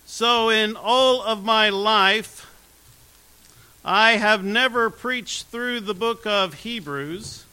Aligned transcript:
So, 0.05 0.51
in 0.51 0.77
all 0.77 1.23
of 1.23 1.43
my 1.43 1.71
life, 1.71 2.55
I 3.87 4.19
have 4.19 4.45
never 4.45 4.91
preached 4.91 5.47
through 5.47 5.81
the 5.81 5.95
book 5.95 6.27
of 6.27 6.53
Hebrews. 6.53 7.47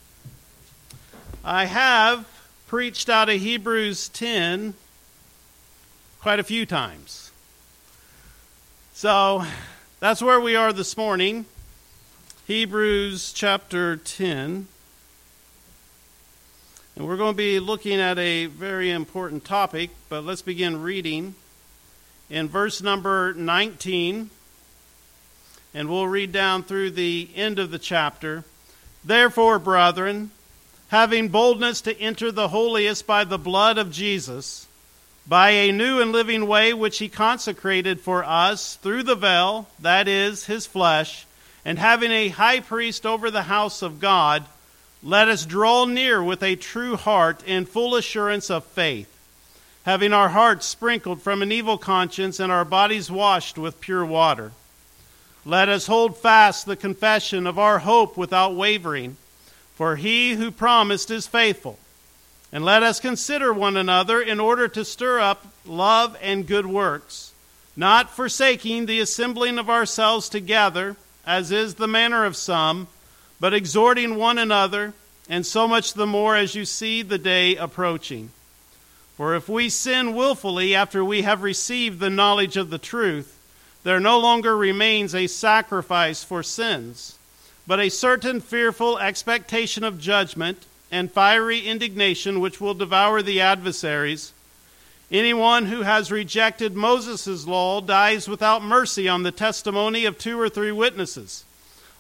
I 1.45 1.63
have 1.63 2.27
preached 2.67 3.07
out 3.07 3.29
of 3.29 3.40
Hebrews 3.40 4.09
10 4.09 4.73
quite 6.23 6.40
a 6.40 6.44
few 6.44 6.66
times. 6.66 7.32
So, 8.93 9.43
that's 9.99 10.21
where 10.21 10.40
we 10.40 10.55
are 10.55 10.71
this 10.71 10.96
morning. 10.96 11.43
Hebrews 12.48 13.34
chapter 13.34 13.98
10. 13.98 14.70
And 16.96 17.05
we're 17.05 17.18
going 17.18 17.34
to 17.34 17.38
be 17.38 17.60
looking 17.60 17.99
at 17.99 18.18
a 18.18 18.46
very 18.46 18.90
important 18.90 19.43
topic, 19.43 19.90
but 20.07 20.24
let's 20.24 20.41
begin 20.41 20.82
reading 20.82 21.35
in 22.30 22.48
verse 22.48 22.82
number 22.82 23.34
19. 23.34 24.30
And 25.74 25.90
we'll 25.90 26.08
read 26.08 26.32
down 26.32 26.63
through 26.63 26.91
the 26.91 27.27
end 27.35 27.60
of 27.60 27.70
the 27.70 27.80
chapter. 27.80 28.46
Therefore, 29.04 29.60
brethren, 29.60 30.32
having 30.87 31.27
boldness 31.27 31.82
to 31.82 31.99
enter 31.99 32.32
the 32.32 32.48
holiest 32.48 33.05
by 33.05 33.26
the 33.26 33.37
blood 33.37 33.77
of 33.77 33.91
Jesus, 33.91 34.68
by 35.26 35.52
a 35.52 35.71
new 35.71 36.02
and 36.02 36.12
living 36.12 36.48
way 36.48 36.74
which 36.74 36.99
he 36.99 37.07
consecrated 37.07 38.02
for 38.02 38.24
us 38.24 38.76
through 38.76 39.04
the 39.04 39.16
veil, 39.16 39.68
that 39.80 40.07
is, 40.07 40.46
his 40.46 40.65
flesh, 40.65 41.26
and 41.63 41.80
having 41.80 42.12
a 42.12 42.27
high 42.27 42.60
priest 42.60 43.05
over 43.05 43.32
the 43.32 43.43
house 43.43 43.82
of 43.82 43.99
God, 43.99 44.46
let 45.02 45.27
us 45.27 45.46
draw 45.46 45.85
near 45.85 46.21
with 46.24 46.43
a 46.43 46.55
true 46.55 46.96
heart 46.96 47.43
in 47.46 47.65
full 47.65 47.96
assurance 47.96 48.49
of 48.49 48.65
faith, 48.65 49.10
having 49.85 50.13
our 50.13 50.30
hearts 50.30 50.65
sprinkled 50.65 51.21
from 51.21 51.41
an 51.41 51.52
evil 51.52 51.77
conscience 51.77 52.40
and 52.40 52.52
our 52.52 52.65
bodies 52.65 53.10
washed 53.12 53.58
with 53.58 53.82
pure 53.82 54.05
water. 54.05 54.52
Let 55.46 55.68
us 55.68 55.87
hold 55.87 56.18
fast 56.18 56.65
the 56.65 56.77
confession 56.77 57.48
of 57.48 57.60
our 57.60 57.80
hope 57.80 58.15
without 58.15 58.55
wavering, 58.55 59.18
for 59.76 59.98
he 59.98 60.35
who 60.35 60.52
promised 60.52 61.12
is 61.12 61.27
faithful. 61.27 61.80
And 62.54 62.63
let 62.63 62.84
us 62.84 62.99
consider 62.99 63.51
one 63.51 63.76
another 63.76 64.22
in 64.22 64.40
order 64.40 64.68
to 64.69 64.85
stir 64.85 65.19
up 65.19 65.47
love 65.66 66.16
and 66.22 66.47
good 66.47 66.68
works, 66.68 67.34
not 67.75 68.12
forsaking 68.12 68.85
the 68.85 69.00
assembling 69.00 69.57
of 69.57 69.72
ourselves 69.72 70.29
together, 70.29 70.96
as 71.25 71.51
is 71.51 71.75
the 71.75 71.88
manner 71.88 72.24
of 72.24 72.38
some 72.38 72.88
but 73.44 73.53
exhorting 73.53 74.16
one 74.16 74.38
another, 74.38 74.94
and 75.28 75.46
so 75.46 75.68
much 75.68 75.96
the 75.96 76.08
more 76.08 76.34
as 76.34 76.56
you 76.56 76.64
see 76.64 77.02
the 77.02 77.18
day 77.18 77.58
approaching. 77.58 78.30
For 79.18 79.35
if 79.35 79.50
we 79.50 79.68
sin 79.68 80.16
wilfully 80.16 80.74
after 80.74 81.03
we 81.03 81.24
have 81.24 81.44
received 81.44 82.00
the 82.00 82.09
knowledge 82.09 82.56
of 82.56 82.70
the 82.70 82.78
truth, 82.78 83.38
there 83.84 84.00
no 84.00 84.18
longer 84.18 84.56
remains 84.56 85.14
a 85.14 85.28
sacrifice 85.28 86.24
for 86.24 86.41
sins, 86.41 87.18
but 87.68 87.81
a 87.81 87.90
certain 87.90 88.40
fearful 88.40 88.97
expectation 88.97 89.84
of 89.84 90.00
judgment 90.00 90.66
and 90.94 91.12
fiery 91.12 91.62
indignation 91.62 92.40
which 92.40 92.62
will 92.62 92.76
devour 92.76 93.24
the 93.24 93.42
adversaries. 93.42 94.31
Anyone 95.12 95.66
who 95.66 95.81
has 95.81 96.12
rejected 96.12 96.76
Moses' 96.76 97.48
law 97.48 97.81
dies 97.81 98.28
without 98.28 98.64
mercy 98.64 99.09
on 99.09 99.24
the 99.24 99.32
testimony 99.32 100.06
of 100.06 100.20
two 100.20 100.40
or 100.40 100.50
three 100.50 100.72
witnesses. 100.72 101.46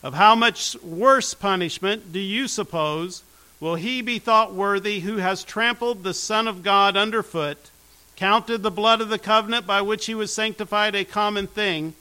Of 0.03 0.13
how 0.13 0.35
much 0.35 0.75
worse 0.83 1.33
punishment 1.33 2.13
do 2.13 2.19
you 2.19 2.47
suppose 2.47 3.23
will 3.59 3.75
he 3.75 4.03
be 4.03 4.19
thought 4.19 4.53
worthy 4.53 4.99
who 4.99 5.17
has 5.17 5.43
trampled 5.43 6.03
the 6.03 6.13
Son 6.13 6.47
of 6.47 6.61
God 6.61 6.95
underfoot, 6.95 7.71
counted 8.15 8.61
the 8.61 8.69
blood 8.69 9.01
of 9.01 9.09
the 9.09 9.17
covenant 9.17 9.65
by 9.65 9.81
which 9.81 10.05
he 10.05 10.13
was 10.13 10.31
sanctified 10.31 10.93
a 10.93 11.03
common 11.03 11.47
thing, 11.47 11.95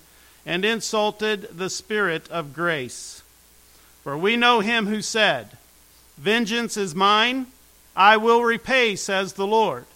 and 0.45 0.63
insulted 0.63 1.57
the 1.57 1.71
Spirit 1.71 2.29
of 2.31 2.53
grace? 2.53 3.23
For 4.03 4.19
we 4.19 4.37
know 4.37 4.61
him 4.61 4.89
who 4.89 5.01
said, 5.01 5.57
Vengeance 6.23 6.77
is 6.77 6.95
mine, 6.95 7.49
I 7.97 8.17
will 8.17 8.45
repay, 8.45 8.95
says 8.95 9.33
the 9.33 9.47
Lord. 9.47 9.87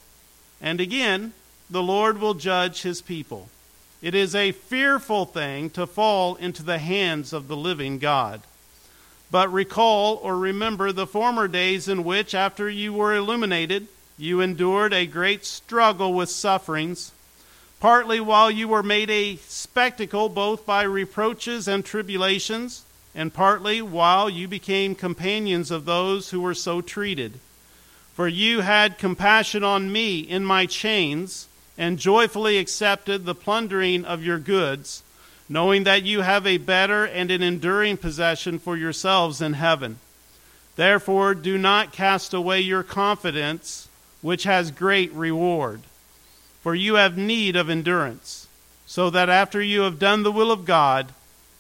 And 0.61 0.81
again, 0.81 1.35
the 1.71 1.85
Lord 1.85 2.21
will 2.21 2.35
judge 2.35 2.83
his 2.83 3.01
people. 3.01 3.49
It 4.03 4.13
is 4.13 4.35
a 4.35 4.51
fearful 4.51 5.27
thing 5.27 5.71
to 5.71 5.87
fall 5.87 6.35
into 6.35 6.65
the 6.65 6.79
hands 6.79 7.33
of 7.33 7.47
the 7.47 7.57
living 7.57 8.01
God. 8.01 8.41
But 9.31 9.53
recall 9.53 10.17
or 10.17 10.37
remember 10.37 10.91
the 10.91 11.07
former 11.07 11.47
days 11.47 11.87
in 11.87 12.03
which, 12.03 12.35
after 12.35 12.69
you 12.69 12.93
were 12.93 13.15
illuminated, 13.15 13.87
you 14.19 14.41
endured 14.41 14.93
a 14.93 15.07
great 15.07 15.45
struggle 15.45 16.13
with 16.13 16.29
sufferings, 16.29 17.13
partly 17.79 18.19
while 18.19 18.51
you 18.51 18.67
were 18.67 18.83
made 18.83 19.11
a 19.11 19.37
spectacle 19.47 20.29
both 20.29 20.67
by 20.67 20.83
reproaches 20.83 21.69
and 21.69 21.85
tribulations, 21.85 22.83
and 23.17 23.33
partly 23.33 23.81
while 23.81 24.29
you 24.29 24.47
became 24.47 24.95
companions 24.95 25.71
of 25.71 25.87
those 25.87 26.31
who 26.31 26.41
were 26.43 26.55
so 26.55 26.83
treated. 26.83 27.41
For 28.15 28.29
you 28.29 28.61
had 28.61 28.99
compassion 28.99 29.65
on 29.65 29.91
me 29.91 30.21
in 30.21 30.45
my 30.45 30.67
chains 30.67 31.49
and 31.79 31.99
joyfully 31.99 32.59
accepted 32.59 33.25
the 33.25 33.35
plundering 33.35 34.05
of 34.05 34.23
your 34.23 34.39
goods, 34.39 35.03
knowing 35.49 35.85
that 35.85 36.03
you 36.03 36.21
have 36.21 36.47
a 36.47 36.59
better 36.59 37.07
and 37.07 37.31
an 37.31 37.43
enduring 37.43 37.97
possession 37.97 38.59
for 38.59 38.77
yourselves 38.77 39.41
in 39.41 39.55
heaven. 39.55 39.99
Therefore, 40.77 41.35
do 41.35 41.57
not 41.57 41.93
cast 41.93 42.35
away 42.35 42.61
your 42.61 42.83
confidence, 42.83 43.89
which 44.21 44.45
has 44.45 44.71
great 44.71 45.11
reward. 45.13 45.81
For 46.63 46.75
you 46.75 46.97
have 46.97 47.17
need 47.17 47.57
of 47.57 47.71
endurance, 47.71 48.47
so 48.87 49.09
that 49.09 49.31
after 49.31 49.63
you 49.63 49.83
have 49.83 49.99
done 49.99 50.23
the 50.23 50.33
will 50.33 50.53
of 50.53 50.67
God, 50.67 51.13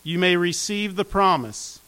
you 0.07 0.21
may 0.21 0.37
receive 0.37 0.95
the 0.95 1.05
promise. 1.05 1.81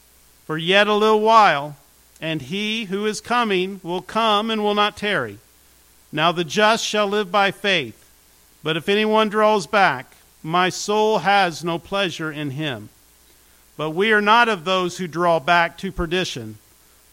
For 0.44 0.58
yet 0.58 0.88
a 0.88 0.94
little 0.94 1.20
while, 1.20 1.76
and 2.20 2.42
he 2.42 2.86
who 2.86 3.06
is 3.06 3.20
coming 3.20 3.80
will 3.84 4.02
come 4.02 4.50
and 4.50 4.60
will 4.60 4.74
not 4.74 4.96
tarry. 4.96 5.38
Now 6.10 6.32
the 6.32 6.42
just 6.42 6.84
shall 6.84 7.06
live 7.06 7.30
by 7.30 7.52
faith. 7.52 8.10
But 8.64 8.76
if 8.76 8.88
anyone 8.88 9.28
draws 9.28 9.68
back, 9.68 10.16
my 10.42 10.68
soul 10.68 11.18
has 11.18 11.62
no 11.62 11.78
pleasure 11.78 12.32
in 12.32 12.50
him. 12.50 12.88
But 13.76 13.90
we 13.90 14.10
are 14.10 14.20
not 14.20 14.48
of 14.48 14.64
those 14.64 14.98
who 14.98 15.06
draw 15.06 15.38
back 15.38 15.78
to 15.78 15.92
perdition, 15.92 16.58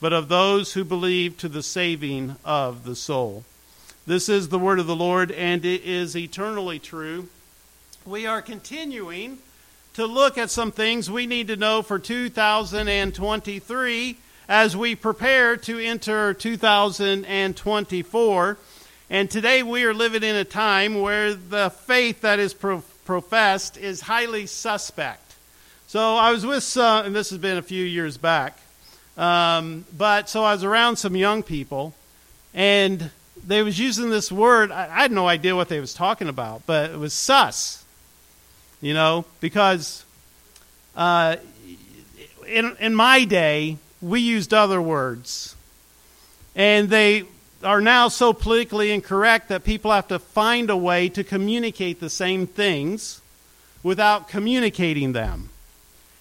but 0.01 0.11
of 0.11 0.27
those 0.27 0.73
who 0.73 0.83
believe 0.83 1.38
to 1.38 1.47
the 1.47 1.61
saving 1.61 2.35
of 2.44 2.83
the 2.83 2.95
soul. 2.95 3.44
This 4.07 4.27
is 4.27 4.49
the 4.49 4.57
word 4.57 4.79
of 4.79 4.88
the 4.88 4.95
Lord, 4.95 5.31
and 5.31 5.65
it 5.65 5.83
is 5.83 6.18
eternally 6.18 6.80
true. 6.80 7.30
We 8.07 8.25
are 8.25 8.41
continuing 8.41 9.38
to 9.95 10.06
look 10.06 10.38
at 10.38 10.51
some 10.51 10.71
things 10.74 11.09
we 11.09 11.25
need 11.25 11.47
to 11.47 11.56
know 11.56 11.81
for 11.81 11.97
2023 11.97 14.18
as 14.50 14.75
we 14.75 14.94
prepare 14.94 15.56
to 15.56 15.80
enter 15.80 16.33
2024. 16.33 18.57
And 19.09 19.31
today 19.31 19.63
we 19.63 19.86
are 19.86 19.94
living 19.94 20.24
in 20.24 20.36
a 20.36 20.44
time 20.44 21.00
where 21.00 21.33
the 21.33 21.69
faith 21.69 22.19
that 22.21 22.39
is 22.39 22.53
pro- 22.53 22.83
professed 23.06 23.77
is 23.77 24.01
highly 24.01 24.47
suspect. 24.47 25.36
So 25.88 26.15
I 26.15 26.31
was 26.31 26.45
with, 26.45 26.75
uh, 26.75 27.03
and 27.06 27.15
this 27.15 27.30
has 27.30 27.39
been 27.39 27.56
a 27.56 27.62
few 27.62 27.86
years 27.86 28.18
back, 28.18 28.59
um, 29.18 29.86
but 29.97 30.27
so 30.27 30.44
I 30.44 30.51
was 30.51 30.65
around 30.65 30.97
some 30.97 31.15
young 31.15 31.42
people, 31.42 31.94
and 32.53 33.12
they 33.47 33.63
was 33.63 33.80
using 33.80 34.09
this 34.09 34.30
word. 34.30 34.74
I, 34.74 34.88
I 34.88 35.03
had 35.03 35.13
no 35.13 35.25
idea 35.25 35.56
what 35.56 35.69
they 35.69 35.80
was 35.80 35.94
talking 35.94 36.27
about, 36.27 36.63
but 36.65 36.92
it 36.92 37.00
was 37.00 37.13
sus. 37.13 37.84
You 38.85 38.93
know, 38.93 39.25
because 39.41 40.05
uh, 40.95 41.37
in 42.45 42.77
in 42.79 42.93
my 42.93 43.25
day 43.25 43.77
we 43.99 44.19
used 44.19 44.53
other 44.53 44.79
words, 44.79 45.55
and 46.55 46.87
they 46.87 47.23
are 47.63 47.81
now 47.81 48.09
so 48.09 48.31
politically 48.31 48.91
incorrect 48.91 49.49
that 49.49 49.63
people 49.63 49.91
have 49.91 50.07
to 50.09 50.19
find 50.19 50.69
a 50.69 50.77
way 50.77 51.09
to 51.09 51.23
communicate 51.23 51.99
the 51.99 52.11
same 52.11 52.45
things 52.45 53.21
without 53.81 54.27
communicating 54.27 55.13
them. 55.13 55.49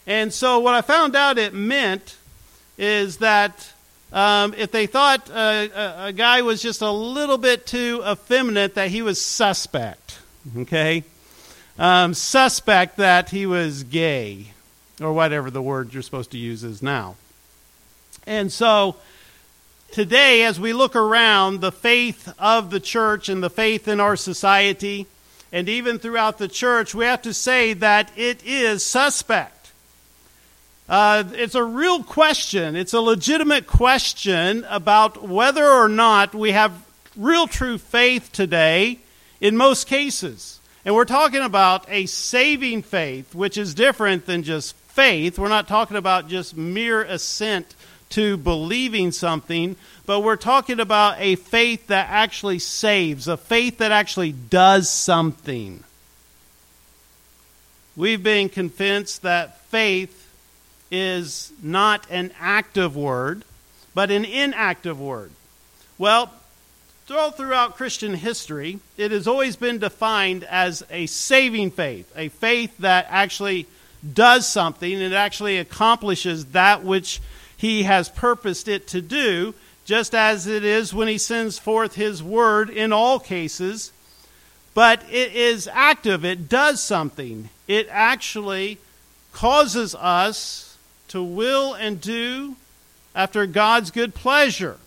And 0.06 0.32
so, 0.32 0.58
what 0.58 0.72
I 0.72 0.80
found 0.80 1.14
out 1.14 1.36
it 1.36 1.52
meant 1.52 2.16
is 2.78 3.18
that 3.18 3.74
um, 4.10 4.54
if 4.56 4.70
they 4.70 4.86
thought 4.86 5.30
uh, 5.30 5.68
a, 5.76 5.94
a 6.06 6.12
guy 6.14 6.40
was 6.40 6.62
just 6.62 6.80
a 6.80 6.90
little 6.90 7.36
bit 7.36 7.66
too 7.66 8.02
effeminate, 8.06 8.74
that 8.76 8.88
he 8.88 9.02
was 9.02 9.20
suspect. 9.20 10.18
Okay? 10.56 11.04
Um, 11.78 12.14
suspect 12.14 12.98
that 12.98 13.30
he 13.30 13.46
was 13.46 13.82
gay, 13.82 14.52
or 15.00 15.12
whatever 15.12 15.50
the 15.50 15.62
word 15.62 15.92
you're 15.92 16.02
supposed 16.02 16.30
to 16.30 16.38
use 16.38 16.62
is 16.62 16.82
now. 16.82 17.16
And 18.26 18.52
so, 18.52 18.96
today, 19.90 20.44
as 20.44 20.60
we 20.60 20.72
look 20.72 20.94
around 20.94 21.60
the 21.60 21.72
faith 21.72 22.32
of 22.38 22.70
the 22.70 22.80
church 22.80 23.28
and 23.28 23.42
the 23.42 23.50
faith 23.50 23.88
in 23.88 23.98
our 23.98 24.16
society, 24.16 25.06
and 25.52 25.68
even 25.68 25.98
throughout 25.98 26.38
the 26.38 26.48
church, 26.48 26.94
we 26.94 27.04
have 27.04 27.22
to 27.22 27.34
say 27.34 27.72
that 27.74 28.10
it 28.16 28.44
is 28.44 28.84
suspect. 28.84 29.72
Uh, 30.88 31.24
it's 31.32 31.54
a 31.54 31.64
real 31.64 32.02
question. 32.02 32.76
It's 32.76 32.92
a 32.92 33.00
legitimate 33.00 33.66
question 33.66 34.66
about 34.68 35.28
whether 35.28 35.66
or 35.66 35.88
not 35.88 36.34
we 36.34 36.52
have 36.52 36.84
real 37.16 37.46
true 37.46 37.78
faith 37.78 38.30
today 38.32 38.98
in 39.40 39.56
most 39.56 39.86
cases. 39.86 40.60
And 40.84 40.94
we're 40.94 41.06
talking 41.06 41.42
about 41.42 41.86
a 41.88 42.06
saving 42.06 42.82
faith, 42.82 43.34
which 43.34 43.56
is 43.56 43.74
different 43.74 44.26
than 44.26 44.42
just 44.42 44.76
faith. 44.76 45.38
We're 45.38 45.48
not 45.48 45.66
talking 45.66 45.96
about 45.96 46.28
just 46.28 46.56
mere 46.56 47.02
assent 47.02 47.74
to 48.10 48.36
believing 48.36 49.10
something, 49.10 49.76
but 50.06 50.20
we're 50.20 50.36
talking 50.36 50.78
about 50.78 51.16
a 51.18 51.36
faith 51.36 51.86
that 51.86 52.08
actually 52.10 52.58
saves, 52.58 53.26
a 53.26 53.36
faith 53.36 53.78
that 53.78 53.92
actually 53.92 54.32
does 54.32 54.90
something. 54.90 55.82
We've 57.96 58.22
been 58.22 58.48
convinced 58.48 59.22
that 59.22 59.60
faith 59.62 60.20
is 60.90 61.52
not 61.62 62.06
an 62.10 62.30
active 62.38 62.94
word, 62.94 63.44
but 63.94 64.10
an 64.10 64.24
inactive 64.24 65.00
word. 65.00 65.30
Well, 65.96 66.32
all 67.10 67.30
throughout 67.30 67.76
Christian 67.76 68.14
history, 68.14 68.78
it 68.96 69.10
has 69.10 69.26
always 69.28 69.56
been 69.56 69.78
defined 69.78 70.44
as 70.44 70.82
a 70.90 71.06
saving 71.06 71.70
faith, 71.70 72.10
a 72.16 72.28
faith 72.28 72.76
that 72.78 73.06
actually 73.10 73.66
does 74.12 74.46
something 74.46 74.92
and 74.92 75.02
it 75.02 75.12
actually 75.12 75.58
accomplishes 75.58 76.46
that 76.46 76.82
which 76.82 77.20
he 77.56 77.84
has 77.84 78.08
purposed 78.08 78.68
it 78.68 78.86
to 78.88 79.00
do, 79.00 79.54
just 79.84 80.14
as 80.14 80.46
it 80.46 80.64
is 80.64 80.94
when 80.94 81.08
he 81.08 81.18
sends 81.18 81.58
forth 81.58 81.94
his 81.94 82.22
word 82.22 82.70
in 82.70 82.92
all 82.92 83.18
cases. 83.18 83.92
But 84.72 85.02
it 85.10 85.34
is 85.34 85.68
active, 85.72 86.24
it 86.24 86.48
does 86.48 86.82
something. 86.82 87.50
It 87.68 87.86
actually 87.90 88.78
causes 89.32 89.94
us 89.94 90.78
to 91.08 91.22
will 91.22 91.74
and 91.74 92.00
do 92.00 92.56
after 93.14 93.46
God's 93.46 93.90
good 93.90 94.14
pleasure. 94.14 94.78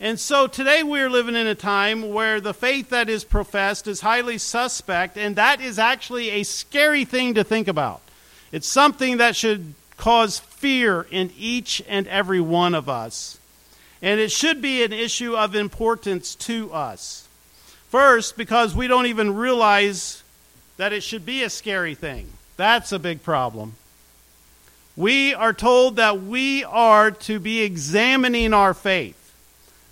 And 0.00 0.18
so 0.18 0.46
today 0.46 0.82
we're 0.82 1.08
living 1.08 1.36
in 1.36 1.46
a 1.46 1.54
time 1.54 2.12
where 2.12 2.40
the 2.40 2.52
faith 2.52 2.90
that 2.90 3.08
is 3.08 3.24
professed 3.24 3.86
is 3.86 4.00
highly 4.00 4.38
suspect, 4.38 5.16
and 5.16 5.36
that 5.36 5.60
is 5.60 5.78
actually 5.78 6.30
a 6.30 6.42
scary 6.42 7.04
thing 7.04 7.34
to 7.34 7.44
think 7.44 7.68
about. 7.68 8.00
It's 8.52 8.68
something 8.68 9.18
that 9.18 9.36
should 9.36 9.74
cause 9.96 10.38
fear 10.38 11.06
in 11.10 11.30
each 11.38 11.82
and 11.88 12.06
every 12.08 12.40
one 12.40 12.74
of 12.74 12.88
us. 12.88 13.38
And 14.02 14.20
it 14.20 14.30
should 14.30 14.60
be 14.60 14.82
an 14.82 14.92
issue 14.92 15.36
of 15.36 15.54
importance 15.54 16.34
to 16.36 16.72
us. 16.72 17.26
First, 17.88 18.36
because 18.36 18.74
we 18.74 18.88
don't 18.88 19.06
even 19.06 19.34
realize 19.34 20.22
that 20.76 20.92
it 20.92 21.02
should 21.02 21.24
be 21.24 21.42
a 21.42 21.50
scary 21.50 21.94
thing. 21.94 22.28
That's 22.56 22.92
a 22.92 22.98
big 22.98 23.22
problem 23.22 23.76
we 24.96 25.34
are 25.34 25.52
told 25.52 25.96
that 25.96 26.22
we 26.22 26.64
are 26.64 27.10
to 27.10 27.40
be 27.40 27.62
examining 27.62 28.54
our 28.54 28.74
faith. 28.74 29.23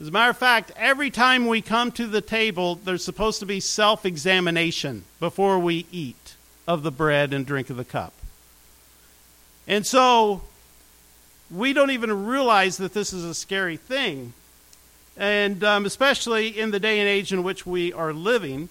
As 0.03 0.09
a 0.09 0.11
matter 0.11 0.31
of 0.31 0.37
fact, 0.37 0.73
every 0.75 1.13
time 1.13 1.47
we 1.47 1.63
come 1.63 1.93
to 1.93 2.09
the 2.09 2.21
table, 2.21 2.75
there's 2.75 3.05
supposed 3.05 3.39
to 3.39 3.47
be 3.47 3.61
self 3.61 4.05
examination 4.05 5.05
before 5.21 5.61
we 5.61 5.87
eat 5.93 6.35
of 6.67 6.83
the 6.83 6.91
bread 6.91 7.33
and 7.33 7.47
drink 7.47 7.71
of 7.71 7.77
the 7.77 7.85
cup. 7.85 8.13
And 9.69 9.87
so, 9.87 10.43
we 11.53 11.73
don't 11.73 11.93
even 11.93 12.27
realize 12.27 12.79
that 12.79 12.95
this 12.95 13.13
is 13.13 13.23
a 13.23 13.33
scary 13.33 13.77
thing. 13.77 14.33
And 15.17 15.63
um, 15.63 15.87
especially 15.87 16.49
in 16.49 16.73
the 16.73 16.81
day 16.81 16.99
and 16.99 17.09
age 17.09 17.33
in 17.33 17.45
which 17.45 17.65
we 17.65 17.93
are 17.93 18.13
living. 18.13 18.71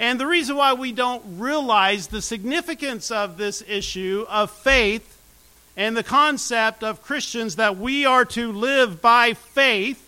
And 0.00 0.18
the 0.18 0.26
reason 0.26 0.56
why 0.56 0.72
we 0.72 0.90
don't 0.90 1.38
realize 1.38 2.08
the 2.08 2.20
significance 2.20 3.12
of 3.12 3.36
this 3.36 3.62
issue 3.68 4.26
of 4.28 4.50
faith 4.50 5.16
and 5.76 5.96
the 5.96 6.02
concept 6.02 6.82
of 6.82 7.04
Christians 7.04 7.54
that 7.54 7.76
we 7.76 8.04
are 8.04 8.24
to 8.24 8.50
live 8.50 9.00
by 9.00 9.34
faith. 9.34 10.01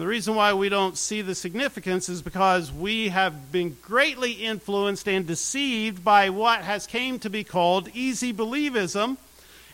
And 0.00 0.06
the 0.06 0.08
reason 0.08 0.34
why 0.34 0.54
we 0.54 0.70
don't 0.70 0.96
see 0.96 1.20
the 1.20 1.34
significance 1.34 2.08
is 2.08 2.22
because 2.22 2.72
we 2.72 3.10
have 3.10 3.52
been 3.52 3.76
greatly 3.82 4.32
influenced 4.32 5.06
and 5.06 5.26
deceived 5.26 6.02
by 6.02 6.30
what 6.30 6.62
has 6.62 6.86
came 6.86 7.18
to 7.18 7.28
be 7.28 7.44
called 7.44 7.90
easy 7.92 8.32
believism 8.32 9.18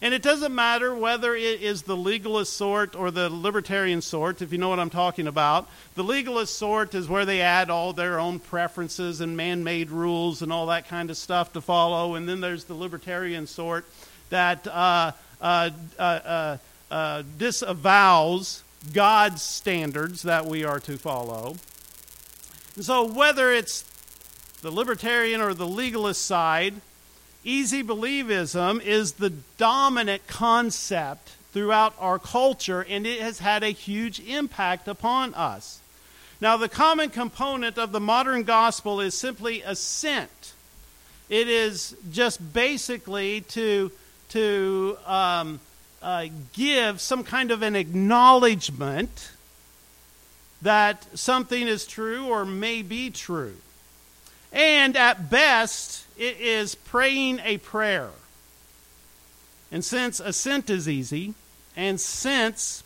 and 0.02 0.12
it 0.12 0.22
doesn't 0.22 0.52
matter 0.52 0.94
whether 0.94 1.36
it 1.36 1.62
is 1.62 1.82
the 1.82 1.96
legalist 1.96 2.54
sort 2.54 2.96
or 2.96 3.12
the 3.12 3.30
libertarian 3.30 4.02
sort, 4.02 4.42
if 4.42 4.50
you 4.50 4.58
know 4.58 4.68
what 4.68 4.80
I'm 4.80 4.90
talking 4.90 5.28
about. 5.28 5.68
The 5.94 6.04
legalist 6.04 6.58
sort 6.58 6.94
is 6.96 7.08
where 7.08 7.24
they 7.24 7.40
add 7.40 7.70
all 7.70 7.92
their 7.92 8.18
own 8.18 8.40
preferences 8.40 9.20
and 9.20 9.36
man 9.36 9.64
made 9.64 9.90
rules 9.90 10.42
and 10.42 10.52
all 10.52 10.66
that 10.66 10.88
kind 10.88 11.08
of 11.08 11.16
stuff 11.16 11.52
to 11.52 11.62
follow. 11.62 12.14
And 12.16 12.28
then 12.28 12.40
there's 12.40 12.64
the 12.64 12.74
libertarian 12.74 13.46
sort 13.46 13.86
that 14.28 14.66
uh, 14.66 15.12
uh, 15.40 15.70
uh, 15.98 16.02
uh, 16.02 16.56
uh 16.90 17.22
disavows 17.38 18.64
God's 18.92 19.42
standards 19.42 20.22
that 20.22 20.46
we 20.46 20.64
are 20.64 20.80
to 20.80 20.96
follow. 20.98 21.56
And 22.74 22.84
so, 22.84 23.04
whether 23.04 23.52
it's 23.52 23.84
the 24.62 24.70
libertarian 24.70 25.40
or 25.40 25.54
the 25.54 25.66
legalist 25.66 26.24
side, 26.24 26.74
easy 27.44 27.82
believism 27.82 28.82
is 28.82 29.12
the 29.12 29.30
dominant 29.58 30.26
concept 30.26 31.30
throughout 31.52 31.94
our 31.98 32.18
culture, 32.18 32.84
and 32.88 33.06
it 33.06 33.20
has 33.20 33.38
had 33.38 33.62
a 33.62 33.70
huge 33.70 34.20
impact 34.20 34.88
upon 34.88 35.32
us. 35.34 35.80
Now, 36.40 36.58
the 36.58 36.68
common 36.68 37.08
component 37.08 37.78
of 37.78 37.92
the 37.92 38.00
modern 38.00 38.42
gospel 38.42 39.00
is 39.00 39.16
simply 39.16 39.62
assent. 39.62 40.52
It 41.30 41.48
is 41.48 41.96
just 42.12 42.52
basically 42.52 43.40
to, 43.40 43.90
to 44.30 44.98
um, 45.06 45.60
uh, 46.06 46.28
give 46.52 47.00
some 47.00 47.24
kind 47.24 47.50
of 47.50 47.62
an 47.62 47.74
acknowledgement 47.74 49.32
that 50.62 51.04
something 51.18 51.66
is 51.66 51.84
true 51.84 52.26
or 52.26 52.44
may 52.44 52.80
be 52.80 53.10
true. 53.10 53.56
And 54.52 54.96
at 54.96 55.28
best, 55.28 56.06
it 56.16 56.38
is 56.38 56.76
praying 56.76 57.40
a 57.42 57.58
prayer. 57.58 58.10
And 59.72 59.84
since 59.84 60.20
assent 60.20 60.70
is 60.70 60.88
easy, 60.88 61.34
and 61.76 62.00
since 62.00 62.84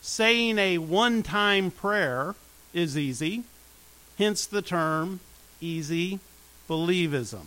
saying 0.00 0.58
a 0.58 0.78
one 0.78 1.22
time 1.22 1.70
prayer 1.70 2.34
is 2.74 2.98
easy, 2.98 3.44
hence 4.18 4.46
the 4.46 4.62
term 4.62 5.20
easy 5.60 6.18
believism. 6.68 7.46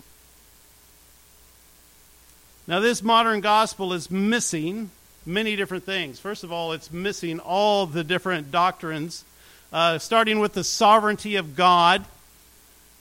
Now, 2.66 2.80
this 2.80 3.04
modern 3.04 3.42
gospel 3.42 3.92
is 3.92 4.10
missing 4.10 4.90
many 5.26 5.56
different 5.56 5.84
things. 5.84 6.20
First 6.20 6.44
of 6.44 6.52
all, 6.52 6.72
it's 6.74 6.92
missing 6.92 7.40
all 7.40 7.86
the 7.86 8.04
different 8.04 8.52
doctrines, 8.52 9.24
uh, 9.72 10.00
starting 10.00 10.40
with 10.40 10.54
the 10.54 10.64
sovereignty 10.64 11.36
of 11.36 11.56
God 11.56 12.06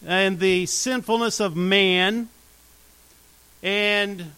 and 0.06 0.38
the 0.38 0.66
sinfulness 0.66 1.40
of 1.40 1.56
man 1.56 2.28
and 3.62 4.32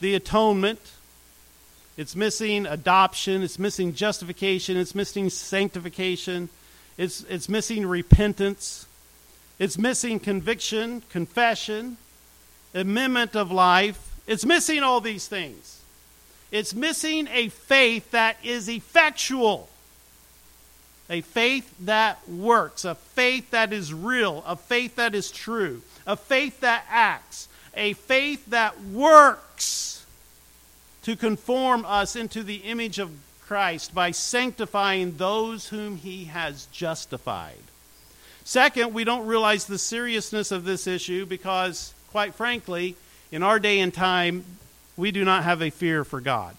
the 0.00 0.14
atonement. 0.14 0.80
It's 1.96 2.16
missing 2.16 2.66
adoption, 2.66 3.42
it's 3.42 3.58
missing 3.58 3.94
justification, 3.94 4.76
it's 4.76 4.94
missing 4.94 5.28
sanctification, 5.28 6.48
it's, 6.96 7.24
it's 7.24 7.48
missing 7.48 7.86
repentance, 7.86 8.86
it's 9.58 9.76
missing 9.76 10.18
conviction, 10.18 11.02
confession, 11.10 11.98
amendment 12.74 13.36
of 13.36 13.52
life. 13.52 14.16
It's 14.26 14.44
missing 14.44 14.82
all 14.82 15.00
these 15.00 15.28
things. 15.28 15.81
It's 16.52 16.74
missing 16.74 17.28
a 17.32 17.48
faith 17.48 18.10
that 18.10 18.36
is 18.44 18.68
effectual. 18.68 19.70
A 21.10 21.22
faith 21.22 21.74
that 21.80 22.28
works, 22.28 22.84
a 22.84 22.94
faith 22.94 23.50
that 23.50 23.72
is 23.72 23.92
real, 23.92 24.44
a 24.46 24.54
faith 24.54 24.96
that 24.96 25.14
is 25.14 25.30
true, 25.30 25.82
a 26.06 26.16
faith 26.16 26.60
that 26.60 26.84
acts, 26.88 27.48
a 27.74 27.94
faith 27.94 28.46
that 28.46 28.80
works 28.82 30.06
to 31.02 31.16
conform 31.16 31.84
us 31.86 32.16
into 32.16 32.42
the 32.42 32.56
image 32.56 32.98
of 32.98 33.10
Christ 33.46 33.94
by 33.94 34.10
sanctifying 34.10 35.16
those 35.16 35.68
whom 35.68 35.96
he 35.96 36.26
has 36.26 36.66
justified. 36.66 37.56
Second, 38.44 38.94
we 38.94 39.04
don't 39.04 39.26
realize 39.26 39.66
the 39.66 39.78
seriousness 39.78 40.50
of 40.50 40.64
this 40.64 40.86
issue 40.86 41.26
because, 41.26 41.94
quite 42.10 42.34
frankly, 42.34 42.96
in 43.30 43.42
our 43.42 43.58
day 43.58 43.80
and 43.80 43.92
time, 43.92 44.44
we 44.96 45.10
do 45.10 45.24
not 45.24 45.44
have 45.44 45.62
a 45.62 45.70
fear 45.70 46.04
for 46.04 46.20
God. 46.20 46.56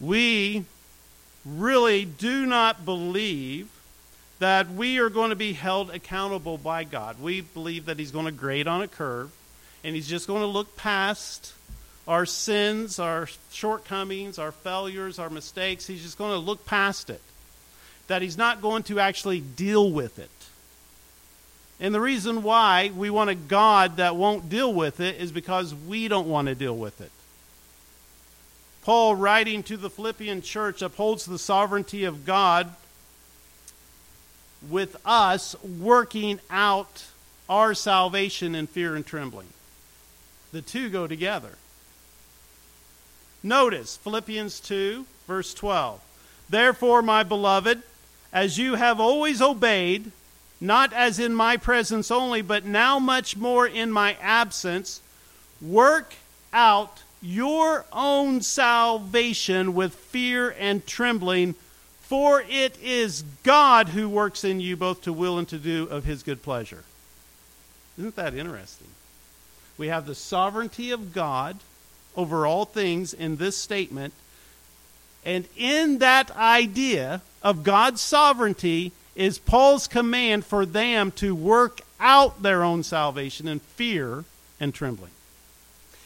We 0.00 0.64
really 1.44 2.04
do 2.04 2.44
not 2.46 2.84
believe 2.84 3.68
that 4.40 4.68
we 4.68 4.98
are 4.98 5.08
going 5.08 5.30
to 5.30 5.36
be 5.36 5.52
held 5.52 5.90
accountable 5.90 6.58
by 6.58 6.82
God. 6.82 7.20
We 7.20 7.42
believe 7.42 7.86
that 7.86 7.98
He's 7.98 8.10
going 8.10 8.26
to 8.26 8.32
grade 8.32 8.66
on 8.66 8.82
a 8.82 8.88
curve 8.88 9.30
and 9.84 9.94
He's 9.94 10.08
just 10.08 10.26
going 10.26 10.40
to 10.40 10.46
look 10.46 10.76
past 10.76 11.54
our 12.08 12.26
sins, 12.26 12.98
our 12.98 13.28
shortcomings, 13.52 14.38
our 14.40 14.50
failures, 14.50 15.20
our 15.20 15.30
mistakes. 15.30 15.86
He's 15.86 16.02
just 16.02 16.18
going 16.18 16.32
to 16.32 16.38
look 16.38 16.66
past 16.66 17.08
it. 17.08 17.20
That 18.08 18.22
He's 18.22 18.36
not 18.36 18.60
going 18.60 18.82
to 18.84 18.98
actually 18.98 19.40
deal 19.40 19.88
with 19.88 20.18
it. 20.18 20.30
And 21.82 21.92
the 21.92 22.00
reason 22.00 22.44
why 22.44 22.92
we 22.96 23.10
want 23.10 23.28
a 23.28 23.34
God 23.34 23.96
that 23.96 24.14
won't 24.14 24.48
deal 24.48 24.72
with 24.72 25.00
it 25.00 25.16
is 25.16 25.32
because 25.32 25.74
we 25.74 26.06
don't 26.06 26.28
want 26.28 26.46
to 26.46 26.54
deal 26.54 26.76
with 26.76 27.00
it. 27.00 27.10
Paul, 28.84 29.16
writing 29.16 29.64
to 29.64 29.76
the 29.76 29.90
Philippian 29.90 30.42
church, 30.42 30.80
upholds 30.80 31.26
the 31.26 31.40
sovereignty 31.40 32.04
of 32.04 32.24
God 32.24 32.72
with 34.70 34.96
us 35.04 35.56
working 35.64 36.38
out 36.50 37.06
our 37.48 37.74
salvation 37.74 38.54
in 38.54 38.68
fear 38.68 38.94
and 38.94 39.04
trembling. 39.04 39.48
The 40.52 40.62
two 40.62 40.88
go 40.88 41.08
together. 41.08 41.58
Notice 43.42 43.96
Philippians 43.96 44.60
2, 44.60 45.04
verse 45.26 45.52
12. 45.52 46.00
Therefore, 46.48 47.02
my 47.02 47.24
beloved, 47.24 47.82
as 48.32 48.56
you 48.56 48.76
have 48.76 49.00
always 49.00 49.42
obeyed, 49.42 50.12
not 50.62 50.92
as 50.92 51.18
in 51.18 51.34
my 51.34 51.56
presence 51.56 52.08
only, 52.08 52.40
but 52.40 52.64
now 52.64 53.00
much 53.00 53.36
more 53.36 53.66
in 53.66 53.90
my 53.90 54.16
absence. 54.22 55.00
Work 55.60 56.14
out 56.52 57.02
your 57.20 57.84
own 57.92 58.42
salvation 58.42 59.74
with 59.74 59.92
fear 59.92 60.54
and 60.56 60.86
trembling, 60.86 61.56
for 62.02 62.44
it 62.48 62.80
is 62.80 63.24
God 63.42 63.88
who 63.88 64.08
works 64.08 64.44
in 64.44 64.60
you 64.60 64.76
both 64.76 65.02
to 65.02 65.12
will 65.12 65.36
and 65.36 65.48
to 65.48 65.58
do 65.58 65.88
of 65.90 66.04
his 66.04 66.22
good 66.22 66.42
pleasure. 66.44 66.84
Isn't 67.98 68.14
that 68.14 68.34
interesting? 68.34 68.86
We 69.76 69.88
have 69.88 70.06
the 70.06 70.14
sovereignty 70.14 70.92
of 70.92 71.12
God 71.12 71.58
over 72.16 72.46
all 72.46 72.66
things 72.66 73.12
in 73.12 73.34
this 73.34 73.56
statement. 73.56 74.14
And 75.24 75.48
in 75.56 75.98
that 75.98 76.30
idea 76.36 77.20
of 77.42 77.64
God's 77.64 78.00
sovereignty, 78.00 78.92
is 79.14 79.38
Paul's 79.38 79.86
command 79.86 80.44
for 80.44 80.64
them 80.64 81.10
to 81.12 81.34
work 81.34 81.80
out 82.00 82.42
their 82.42 82.62
own 82.62 82.82
salvation 82.82 83.46
in 83.46 83.60
fear 83.60 84.24
and 84.58 84.74
trembling. 84.74 85.10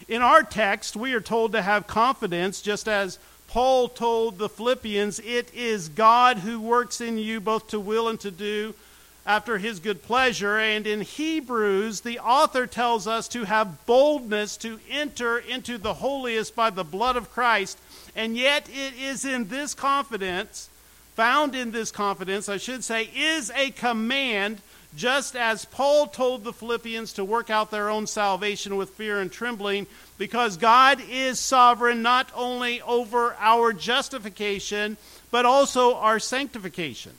In 0.09 0.23
our 0.23 0.43
text, 0.43 0.97
we 0.97 1.15
are 1.15 1.21
told 1.21 1.53
to 1.53 1.63
have 1.63 1.87
confidence, 1.87 2.63
just 2.63 2.87
as 2.89 3.19
Paul 3.49 3.89
told 3.89 4.39
the 4.39 4.49
Philippians, 4.49 5.21
it 5.21 5.53
is 5.55 5.89
God 5.89 6.39
who 6.39 6.61
works 6.61 7.01
in 7.01 7.19
you 7.19 7.41
both 7.41 7.69
to 7.69 7.81
will 7.81 8.09
and 8.09 8.21
to 8.21 8.31
do 8.31 8.75
after 9.25 9.59
his 9.59 9.81
good 9.81 10.03
pleasure. 10.03 10.59
And 10.59 10.87
in 10.87 11.01
Hebrews, 11.01 12.03
the 12.03 12.19
author 12.19 12.67
tells 12.67 13.07
us 13.07 13.27
to 13.29 13.45
have 13.45 13.85
boldness 13.87 14.57
to 14.59 14.79
enter 14.91 15.39
into 15.39 15.79
the 15.79 15.95
holiest 15.95 16.55
by 16.55 16.71
the 16.71 16.85
blood 16.85 17.17
of 17.17 17.31
Christ. 17.33 17.79
And 18.15 18.37
yet, 18.37 18.69
it 18.69 18.95
is 18.99 19.25
in 19.25 19.49
this 19.49 19.75
confidence 19.75 20.69
found 21.17 21.55
in 21.55 21.71
this 21.71 21.91
confidence, 21.91 22.49
I 22.49 22.59
should 22.59 22.85
say, 22.85 23.09
is 23.15 23.51
a 23.57 23.71
command, 23.71 24.61
just 24.95 25.35
as 25.35 25.65
Paul 25.65 26.07
told 26.07 26.45
the 26.45 26.53
Philippians 26.53 27.15
to 27.15 27.25
work 27.25 27.49
out 27.49 27.71
their 27.71 27.89
own 27.89 28.07
salvation 28.07 28.77
with 28.77 28.91
fear 28.91 29.19
and 29.19 29.33
trembling, 29.33 29.87
because 30.19 30.59
God 30.59 31.01
is 31.11 31.41
sovereign 31.41 32.03
not 32.03 32.31
only 32.35 32.83
over 32.83 33.35
our 33.39 33.73
justification, 33.73 34.99
but 35.31 35.47
also 35.47 35.95
our 35.97 36.19
sanctification. 36.19 37.13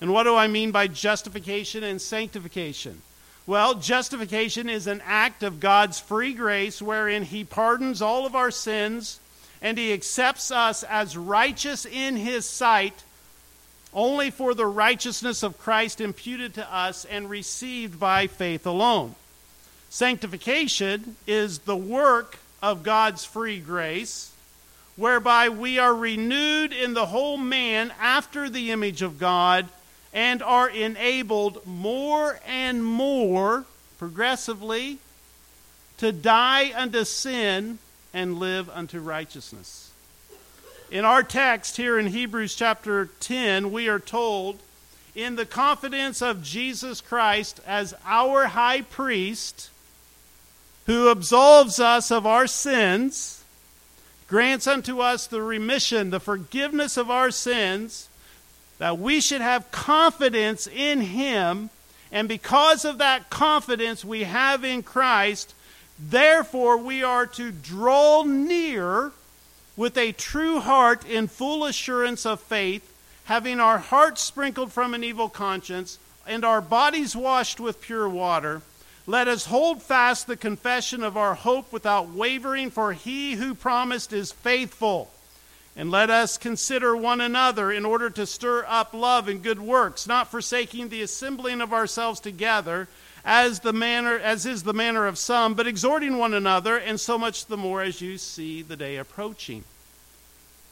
And 0.00 0.12
what 0.12 0.24
do 0.24 0.34
I 0.34 0.48
mean 0.48 0.72
by 0.72 0.88
justification 0.88 1.84
and 1.84 2.02
sanctification? 2.02 3.00
Well, 3.46 3.74
justification 3.74 4.68
is 4.68 4.86
an 4.86 5.02
act 5.04 5.42
of 5.42 5.60
God's 5.60 6.00
free 6.00 6.34
grace 6.34 6.82
wherein 6.82 7.22
He 7.22 7.44
pardons 7.44 8.02
all 8.02 8.26
of 8.26 8.34
our 8.34 8.50
sins 8.50 9.20
and 9.64 9.78
he 9.78 9.94
accepts 9.94 10.50
us 10.50 10.82
as 10.82 11.16
righteous 11.16 11.86
in 11.86 12.16
his 12.16 12.46
sight 12.46 13.02
only 13.94 14.30
for 14.30 14.52
the 14.52 14.66
righteousness 14.66 15.42
of 15.42 15.58
Christ 15.58 16.02
imputed 16.02 16.52
to 16.54 16.74
us 16.74 17.06
and 17.06 17.30
received 17.30 17.98
by 17.98 18.26
faith 18.26 18.66
alone. 18.66 19.14
Sanctification 19.88 21.16
is 21.26 21.60
the 21.60 21.76
work 21.76 22.38
of 22.60 22.82
God's 22.82 23.24
free 23.24 23.58
grace, 23.58 24.32
whereby 24.96 25.48
we 25.48 25.78
are 25.78 25.94
renewed 25.94 26.72
in 26.72 26.92
the 26.92 27.06
whole 27.06 27.38
man 27.38 27.90
after 27.98 28.50
the 28.50 28.70
image 28.70 29.00
of 29.00 29.18
God 29.18 29.68
and 30.12 30.42
are 30.42 30.68
enabled 30.68 31.66
more 31.66 32.38
and 32.46 32.84
more 32.84 33.64
progressively 33.98 34.98
to 35.96 36.12
die 36.12 36.72
unto 36.76 37.04
sin 37.04 37.78
and 38.14 38.38
live 38.38 38.70
unto 38.70 39.00
righteousness. 39.00 39.90
In 40.90 41.04
our 41.04 41.24
text 41.24 41.76
here 41.76 41.98
in 41.98 42.06
Hebrews 42.06 42.54
chapter 42.54 43.06
10, 43.18 43.72
we 43.72 43.88
are 43.88 43.98
told, 43.98 44.60
in 45.14 45.36
the 45.36 45.44
confidence 45.44 46.22
of 46.22 46.42
Jesus 46.42 47.00
Christ 47.00 47.60
as 47.66 47.94
our 48.06 48.46
high 48.46 48.82
priest, 48.82 49.70
who 50.86 51.08
absolves 51.08 51.80
us 51.80 52.10
of 52.12 52.26
our 52.26 52.46
sins, 52.46 53.42
grants 54.28 54.66
unto 54.66 55.00
us 55.00 55.26
the 55.26 55.42
remission, 55.42 56.10
the 56.10 56.20
forgiveness 56.20 56.96
of 56.96 57.10
our 57.10 57.30
sins, 57.30 58.08
that 58.78 58.98
we 58.98 59.20
should 59.20 59.40
have 59.40 59.70
confidence 59.72 60.66
in 60.66 61.00
him. 61.00 61.70
And 62.12 62.28
because 62.28 62.84
of 62.84 62.98
that 62.98 63.30
confidence 63.30 64.04
we 64.04 64.22
have 64.24 64.62
in 64.62 64.82
Christ, 64.82 65.54
Therefore, 65.98 66.76
we 66.76 67.02
are 67.02 67.26
to 67.26 67.50
draw 67.50 68.24
near 68.24 69.12
with 69.76 69.96
a 69.96 70.12
true 70.12 70.60
heart 70.60 71.04
in 71.06 71.28
full 71.28 71.64
assurance 71.64 72.26
of 72.26 72.40
faith, 72.40 72.92
having 73.24 73.60
our 73.60 73.78
hearts 73.78 74.22
sprinkled 74.22 74.72
from 74.72 74.94
an 74.94 75.04
evil 75.04 75.28
conscience 75.28 75.98
and 76.26 76.44
our 76.44 76.60
bodies 76.60 77.14
washed 77.14 77.60
with 77.60 77.80
pure 77.80 78.08
water. 78.08 78.62
Let 79.06 79.28
us 79.28 79.46
hold 79.46 79.82
fast 79.82 80.26
the 80.26 80.36
confession 80.36 81.02
of 81.02 81.16
our 81.16 81.34
hope 81.34 81.72
without 81.72 82.08
wavering, 82.08 82.70
for 82.70 82.92
he 82.92 83.34
who 83.34 83.54
promised 83.54 84.12
is 84.12 84.32
faithful. 84.32 85.10
And 85.76 85.90
let 85.90 86.08
us 86.08 86.38
consider 86.38 86.96
one 86.96 87.20
another 87.20 87.70
in 87.70 87.84
order 87.84 88.08
to 88.10 88.26
stir 88.26 88.64
up 88.66 88.94
love 88.94 89.28
and 89.28 89.42
good 89.42 89.60
works, 89.60 90.06
not 90.06 90.30
forsaking 90.30 90.88
the 90.88 91.02
assembling 91.02 91.60
of 91.60 91.72
ourselves 91.72 92.20
together 92.20 92.88
as 93.24 93.60
the 93.60 93.72
manner 93.72 94.18
as 94.18 94.44
is 94.44 94.62
the 94.62 94.74
manner 94.74 95.06
of 95.06 95.18
some, 95.18 95.54
but 95.54 95.66
exhorting 95.66 96.18
one 96.18 96.34
another, 96.34 96.76
and 96.76 97.00
so 97.00 97.16
much 97.16 97.46
the 97.46 97.56
more 97.56 97.82
as 97.82 98.00
you 98.00 98.18
see 98.18 98.62
the 98.62 98.76
day 98.76 98.96
approaching. 98.96 99.64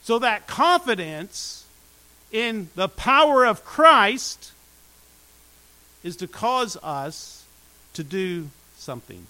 So 0.03 0.19
that 0.19 0.47
confidence 0.47 1.65
in 2.31 2.69
the 2.75 2.89
power 2.89 3.45
of 3.47 3.65
Christ 3.65 4.53
is 6.03 6.17
to 6.17 6.27
cause 6.27 6.77
us 6.83 7.45
to 7.95 8.03
do 8.03 8.49
something. 8.77 9.27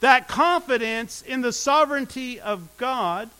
That 0.00 0.28
confidence 0.28 1.22
in 1.22 1.40
the 1.40 1.52
sovereignty 1.52 2.40
of 2.40 2.76
God 2.76 3.30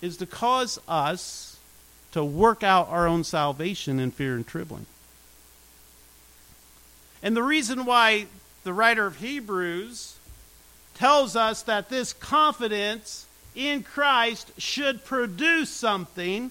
is 0.00 0.16
to 0.18 0.26
cause 0.26 0.78
us 0.88 1.58
to 2.12 2.24
work 2.24 2.62
out 2.62 2.88
our 2.88 3.06
own 3.06 3.24
salvation 3.24 3.98
in 3.98 4.10
fear 4.10 4.34
and 4.34 4.46
trembling. 4.46 4.86
And 7.22 7.36
the 7.36 7.42
reason 7.42 7.84
why 7.84 8.26
the 8.64 8.72
writer 8.72 9.06
of 9.06 9.18
Hebrews 9.18 10.16
tells 10.94 11.36
us 11.36 11.62
that 11.62 11.88
this 11.88 12.12
confidence 12.12 13.26
in 13.54 13.82
Christ 13.82 14.50
should 14.58 15.04
produce 15.04 15.70
something, 15.70 16.50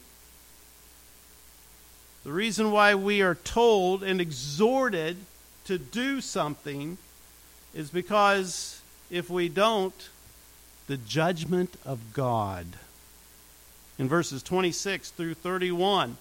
the 2.24 2.32
reason 2.32 2.72
why 2.72 2.96
we 2.96 3.22
are 3.22 3.36
told 3.36 4.04
and 4.04 4.22
exhorted 4.22 5.18
to 5.66 5.78
do 5.78 6.22
something 6.22 6.98
is 7.74 7.90
because 7.90 8.82
if 9.10 9.30
we 9.30 9.50
don't, 9.50 10.10
the 10.88 10.98
judgment 10.98 11.76
of 11.86 12.14
God. 12.14 12.66
In 13.98 14.08
verses 14.08 14.44
26 14.44 15.12
through 15.12 15.36
31, 15.36 16.18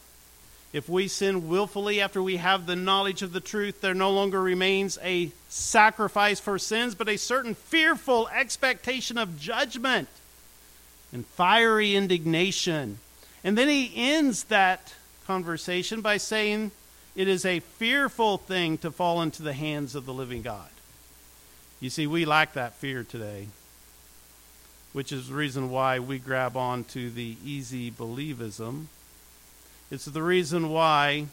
If 0.72 0.88
we 0.88 1.08
sin 1.08 1.48
willfully 1.48 2.00
after 2.00 2.22
we 2.22 2.36
have 2.36 2.66
the 2.66 2.76
knowledge 2.76 3.22
of 3.22 3.32
the 3.32 3.40
truth, 3.40 3.80
there 3.80 3.94
no 3.94 4.10
longer 4.10 4.40
remains 4.40 4.98
a 5.02 5.32
sacrifice 5.48 6.38
for 6.38 6.58
sins, 6.58 6.94
but 6.94 7.08
a 7.08 7.16
certain 7.16 7.54
fearful 7.54 8.28
expectation 8.28 9.18
of 9.18 9.40
judgment 9.40 10.08
and 11.12 11.26
fiery 11.26 11.96
indignation. 11.96 12.98
And 13.42 13.58
then 13.58 13.68
he 13.68 13.92
ends 13.96 14.44
that 14.44 14.94
conversation 15.26 16.02
by 16.02 16.18
saying, 16.18 16.70
It 17.16 17.26
is 17.26 17.44
a 17.44 17.60
fearful 17.60 18.38
thing 18.38 18.78
to 18.78 18.92
fall 18.92 19.22
into 19.22 19.42
the 19.42 19.52
hands 19.52 19.96
of 19.96 20.06
the 20.06 20.14
living 20.14 20.42
God. 20.42 20.70
You 21.80 21.90
see, 21.90 22.06
we 22.06 22.24
lack 22.24 22.52
that 22.52 22.74
fear 22.74 23.02
today, 23.02 23.48
which 24.92 25.10
is 25.10 25.28
the 25.28 25.34
reason 25.34 25.70
why 25.70 25.98
we 25.98 26.18
grab 26.18 26.56
on 26.56 26.84
to 26.84 27.10
the 27.10 27.36
easy 27.44 27.90
believism. 27.90 28.86
It's 29.90 30.04
the 30.04 30.23
reason 30.23 30.70
why 30.70 31.26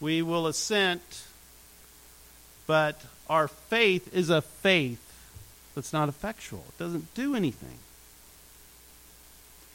we 0.00 0.22
will 0.22 0.46
assent, 0.46 1.24
but 2.66 3.00
our 3.30 3.46
faith 3.46 4.12
is 4.12 4.28
a 4.28 4.42
faith 4.42 5.00
that's 5.74 5.92
not 5.92 6.08
effectual. 6.08 6.64
It 6.68 6.78
doesn't 6.78 7.14
do 7.14 7.36
anything. 7.36 7.78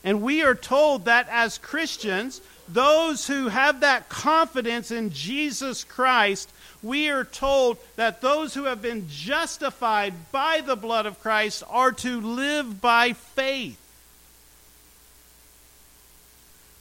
And 0.04 0.22
we 0.22 0.44
are 0.44 0.56
told 0.56 1.06
that 1.06 1.28
as 1.30 1.58
Christians, 1.58 2.42
those 2.68 3.28
who 3.28 3.48
have 3.48 3.82
that 3.82 4.10
confidence 4.10 4.92
in 4.92 5.10
Jesus 5.10 5.84
Christ, 5.84 6.52
we 6.82 7.10
are 7.10 7.26
told 7.26 7.78
that 7.96 8.22
those 8.22 8.54
who 8.54 8.66
have 8.66 8.82
been 8.82 9.08
justified 9.10 10.14
by 10.32 10.62
the 10.62 10.76
blood 10.76 11.06
of 11.06 11.20
Christ 11.22 11.64
are 11.70 11.92
to 11.94 12.22
live 12.22 12.80
by 12.80 13.14
faith. 13.14 13.78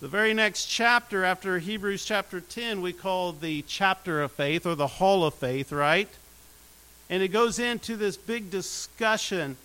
The 0.00 0.08
very 0.08 0.32
next 0.32 0.66
chapter 0.66 1.24
after 1.24 1.58
Hebrews 1.58 2.04
chapter 2.04 2.40
10, 2.40 2.82
we 2.82 2.92
call 2.92 3.32
the 3.32 3.62
chapter 3.62 4.22
of 4.22 4.30
faith 4.30 4.64
or 4.64 4.76
the 4.76 4.86
hall 4.86 5.24
of 5.24 5.34
faith, 5.34 5.72
right? 5.72 6.08
And 7.10 7.20
it 7.20 7.28
goes 7.28 7.58
into 7.58 7.96
this 7.96 8.16
big 8.16 8.48
discussion 8.48 9.56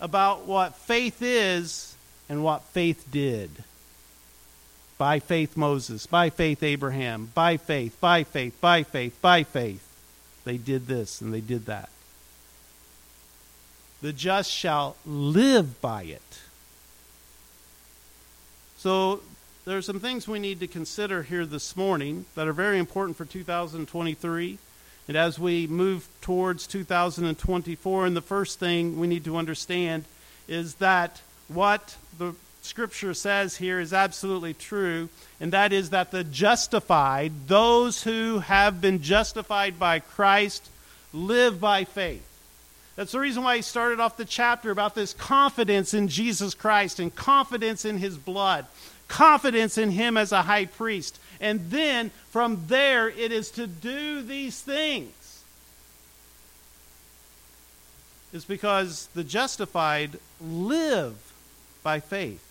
about 0.00 0.46
what 0.46 0.76
faith 0.76 1.20
is 1.20 1.94
and 2.26 2.42
what 2.42 2.62
faith 2.62 3.06
did. 3.10 3.50
By 4.96 5.18
faith, 5.18 5.58
Moses. 5.58 6.06
By 6.06 6.30
faith, 6.30 6.62
Abraham. 6.62 7.30
By 7.34 7.58
faith, 7.58 8.00
by 8.00 8.24
faith, 8.24 8.58
by 8.62 8.84
faith, 8.84 9.20
by 9.20 9.42
faith. 9.42 9.86
They 10.44 10.56
did 10.56 10.86
this 10.86 11.20
and 11.20 11.34
they 11.34 11.42
did 11.42 11.66
that. 11.66 11.90
The 14.00 14.14
just 14.14 14.50
shall 14.50 14.96
live 15.04 15.82
by 15.82 16.04
it. 16.04 16.40
So 18.78 19.20
there 19.64 19.78
are 19.78 19.82
some 19.82 20.00
things 20.00 20.26
we 20.26 20.40
need 20.40 20.58
to 20.60 20.66
consider 20.66 21.22
here 21.22 21.46
this 21.46 21.76
morning 21.76 22.24
that 22.34 22.48
are 22.48 22.52
very 22.52 22.78
important 22.78 23.16
for 23.16 23.24
2023. 23.24 24.58
And 25.06 25.16
as 25.16 25.38
we 25.38 25.68
move 25.68 26.08
towards 26.20 26.66
2024, 26.66 28.06
and 28.06 28.16
the 28.16 28.20
first 28.20 28.58
thing 28.58 28.98
we 28.98 29.06
need 29.06 29.24
to 29.24 29.36
understand 29.36 30.04
is 30.48 30.74
that 30.76 31.20
what 31.46 31.96
the 32.18 32.34
scripture 32.62 33.14
says 33.14 33.56
here 33.56 33.78
is 33.78 33.92
absolutely 33.92 34.54
true, 34.54 35.08
and 35.40 35.52
that 35.52 35.72
is 35.72 35.90
that 35.90 36.10
the 36.10 36.24
justified, 36.24 37.32
those 37.46 38.02
who 38.02 38.40
have 38.40 38.80
been 38.80 39.00
justified 39.00 39.78
by 39.78 40.00
Christ, 40.00 40.70
live 41.12 41.60
by 41.60 41.84
faith. 41.84 42.26
That's 42.96 43.12
the 43.12 43.20
reason 43.20 43.42
why 43.42 43.56
he 43.56 43.62
started 43.62 44.00
off 44.00 44.16
the 44.16 44.24
chapter 44.24 44.70
about 44.70 44.94
this 44.94 45.14
confidence 45.14 45.94
in 45.94 46.08
Jesus 46.08 46.54
Christ 46.54 47.00
and 47.00 47.14
confidence 47.14 47.84
in 47.84 47.98
his 47.98 48.18
blood, 48.18 48.66
confidence 49.12 49.76
in 49.76 49.90
him 49.90 50.16
as 50.16 50.32
a 50.32 50.42
high 50.42 50.64
priest. 50.64 51.18
And 51.38 51.70
then 51.70 52.10
from 52.30 52.64
there, 52.66 53.10
it 53.10 53.30
is 53.30 53.50
to 53.52 53.66
do 53.66 54.22
these 54.22 54.58
things. 54.58 55.44
It's 58.32 58.46
because 58.46 59.08
the 59.14 59.22
justified 59.22 60.18
live 60.40 61.16
by 61.82 62.00
faith. 62.00 62.42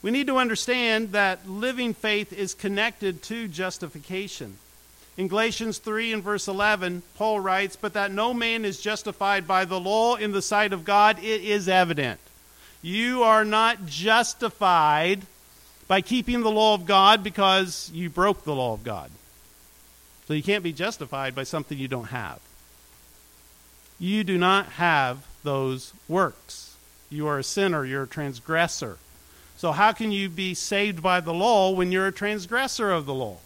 We 0.00 0.10
need 0.10 0.28
to 0.28 0.38
understand 0.38 1.12
that 1.12 1.46
living 1.46 1.92
faith 1.92 2.32
is 2.32 2.54
connected 2.54 3.22
to 3.24 3.46
justification. 3.46 4.56
In 5.18 5.28
Galatians 5.28 5.76
3 5.76 6.14
and 6.14 6.22
verse 6.22 6.48
11, 6.48 7.02
Paul 7.16 7.40
writes, 7.40 7.76
But 7.76 7.92
that 7.92 8.10
no 8.10 8.32
man 8.32 8.64
is 8.64 8.80
justified 8.80 9.46
by 9.46 9.66
the 9.66 9.78
law 9.78 10.16
in 10.16 10.32
the 10.32 10.42
sight 10.42 10.72
of 10.72 10.84
God, 10.86 11.18
it 11.18 11.42
is 11.42 11.68
evident. 11.68 12.18
You 12.80 13.22
are 13.22 13.44
not 13.44 13.86
justified 13.86 15.26
by 15.86 16.00
keeping 16.00 16.42
the 16.42 16.50
law 16.50 16.74
of 16.74 16.86
God 16.86 17.22
because 17.22 17.90
you 17.92 18.08
broke 18.08 18.44
the 18.44 18.54
law 18.54 18.72
of 18.72 18.84
God. 18.84 19.10
So 20.26 20.34
you 20.34 20.42
can't 20.42 20.64
be 20.64 20.72
justified 20.72 21.34
by 21.34 21.44
something 21.44 21.78
you 21.78 21.88
don't 21.88 22.08
have. 22.08 22.40
You 23.98 24.24
do 24.24 24.38
not 24.38 24.66
have 24.72 25.26
those 25.42 25.92
works. 26.08 26.76
You 27.10 27.26
are 27.26 27.38
a 27.38 27.44
sinner, 27.44 27.84
you're 27.84 28.04
a 28.04 28.08
transgressor. 28.08 28.98
So, 29.56 29.72
how 29.72 29.92
can 29.92 30.10
you 30.10 30.28
be 30.28 30.54
saved 30.54 31.02
by 31.02 31.20
the 31.20 31.32
law 31.32 31.70
when 31.70 31.92
you're 31.92 32.08
a 32.08 32.12
transgressor 32.12 32.90
of 32.90 33.06
the 33.06 33.14
law? 33.14 33.38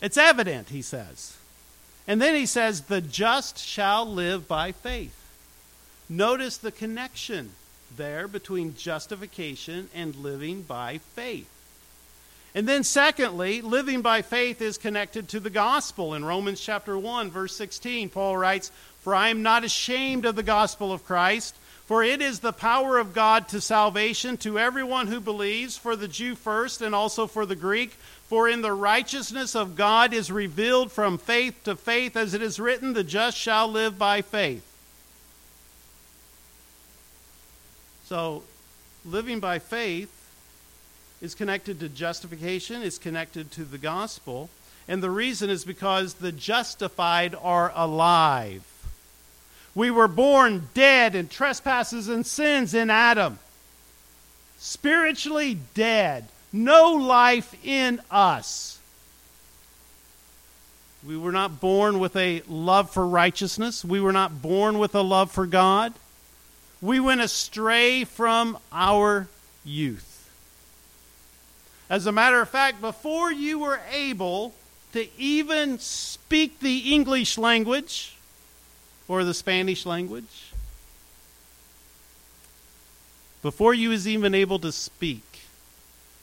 It's 0.00 0.16
evident, 0.16 0.68
he 0.68 0.82
says. 0.82 1.36
And 2.06 2.22
then 2.22 2.34
he 2.34 2.46
says, 2.46 2.82
The 2.82 3.00
just 3.00 3.58
shall 3.58 4.06
live 4.06 4.46
by 4.46 4.72
faith. 4.72 5.16
Notice 6.08 6.56
the 6.56 6.72
connection 6.72 7.50
there 7.96 8.28
between 8.28 8.76
justification 8.76 9.88
and 9.94 10.16
living 10.16 10.62
by 10.62 10.98
faith. 11.14 11.48
And 12.54 12.66
then, 12.66 12.82
secondly, 12.82 13.60
living 13.60 14.02
by 14.02 14.22
faith 14.22 14.60
is 14.60 14.76
connected 14.76 15.28
to 15.28 15.40
the 15.40 15.50
gospel. 15.50 16.14
In 16.14 16.24
Romans 16.24 16.60
chapter 16.60 16.98
1, 16.98 17.30
verse 17.30 17.54
16, 17.56 18.08
Paul 18.08 18.36
writes, 18.36 18.72
For 19.00 19.14
I 19.14 19.28
am 19.28 19.42
not 19.42 19.62
ashamed 19.62 20.24
of 20.24 20.34
the 20.34 20.42
gospel 20.42 20.92
of 20.92 21.04
Christ 21.04 21.54
for 21.90 22.04
it 22.04 22.22
is 22.22 22.38
the 22.38 22.52
power 22.52 22.98
of 22.98 23.12
God 23.12 23.48
to 23.48 23.60
salvation 23.60 24.36
to 24.36 24.60
everyone 24.60 25.08
who 25.08 25.18
believes, 25.18 25.76
for 25.76 25.96
the 25.96 26.06
Jew 26.06 26.36
first 26.36 26.82
and 26.82 26.94
also 26.94 27.26
for 27.26 27.44
the 27.44 27.56
Greek. 27.56 27.94
For 28.28 28.48
in 28.48 28.62
the 28.62 28.72
righteousness 28.72 29.56
of 29.56 29.74
God 29.74 30.14
is 30.14 30.30
revealed 30.30 30.92
from 30.92 31.18
faith 31.18 31.64
to 31.64 31.74
faith, 31.74 32.16
as 32.16 32.32
it 32.32 32.42
is 32.42 32.60
written, 32.60 32.92
the 32.92 33.02
just 33.02 33.36
shall 33.36 33.66
live 33.66 33.98
by 33.98 34.22
faith. 34.22 34.64
So, 38.10 38.42
living 39.04 39.38
by 39.38 39.60
faith 39.60 40.10
is 41.22 41.36
connected 41.36 41.78
to 41.78 41.88
justification, 41.88 42.82
is 42.82 42.98
connected 42.98 43.52
to 43.52 43.62
the 43.62 43.78
gospel. 43.78 44.50
And 44.88 45.00
the 45.00 45.10
reason 45.10 45.48
is 45.48 45.64
because 45.64 46.14
the 46.14 46.32
justified 46.32 47.36
are 47.40 47.70
alive. 47.72 48.64
We 49.76 49.92
were 49.92 50.08
born 50.08 50.70
dead 50.74 51.14
in 51.14 51.28
trespasses 51.28 52.08
and 52.08 52.26
sins 52.26 52.74
in 52.74 52.90
Adam. 52.90 53.38
Spiritually 54.58 55.58
dead. 55.74 56.26
No 56.52 56.94
life 56.94 57.54
in 57.64 58.00
us. 58.10 58.80
We 61.06 61.16
were 61.16 61.30
not 61.30 61.60
born 61.60 62.00
with 62.00 62.16
a 62.16 62.42
love 62.48 62.90
for 62.90 63.06
righteousness. 63.06 63.84
We 63.84 64.00
were 64.00 64.10
not 64.12 64.42
born 64.42 64.80
with 64.80 64.96
a 64.96 65.00
love 65.00 65.30
for 65.30 65.46
God. 65.46 65.94
We 66.82 67.00
went 67.00 67.20
astray 67.20 68.04
from 68.04 68.58
our 68.72 69.28
youth. 69.64 70.30
As 71.88 72.06
a 72.06 72.12
matter 72.12 72.40
of 72.40 72.48
fact, 72.48 72.80
before 72.80 73.32
you 73.32 73.58
were 73.58 73.80
able 73.90 74.54
to 74.92 75.06
even 75.18 75.78
speak 75.78 76.60
the 76.60 76.92
English 76.92 77.36
language, 77.36 78.16
or 79.10 79.24
the 79.24 79.34
Spanish 79.34 79.84
language. 79.84 80.52
Before 83.42 83.74
you 83.74 83.88
was 83.88 84.06
even 84.06 84.36
able 84.36 84.60
to 84.60 84.70
speak, 84.70 85.40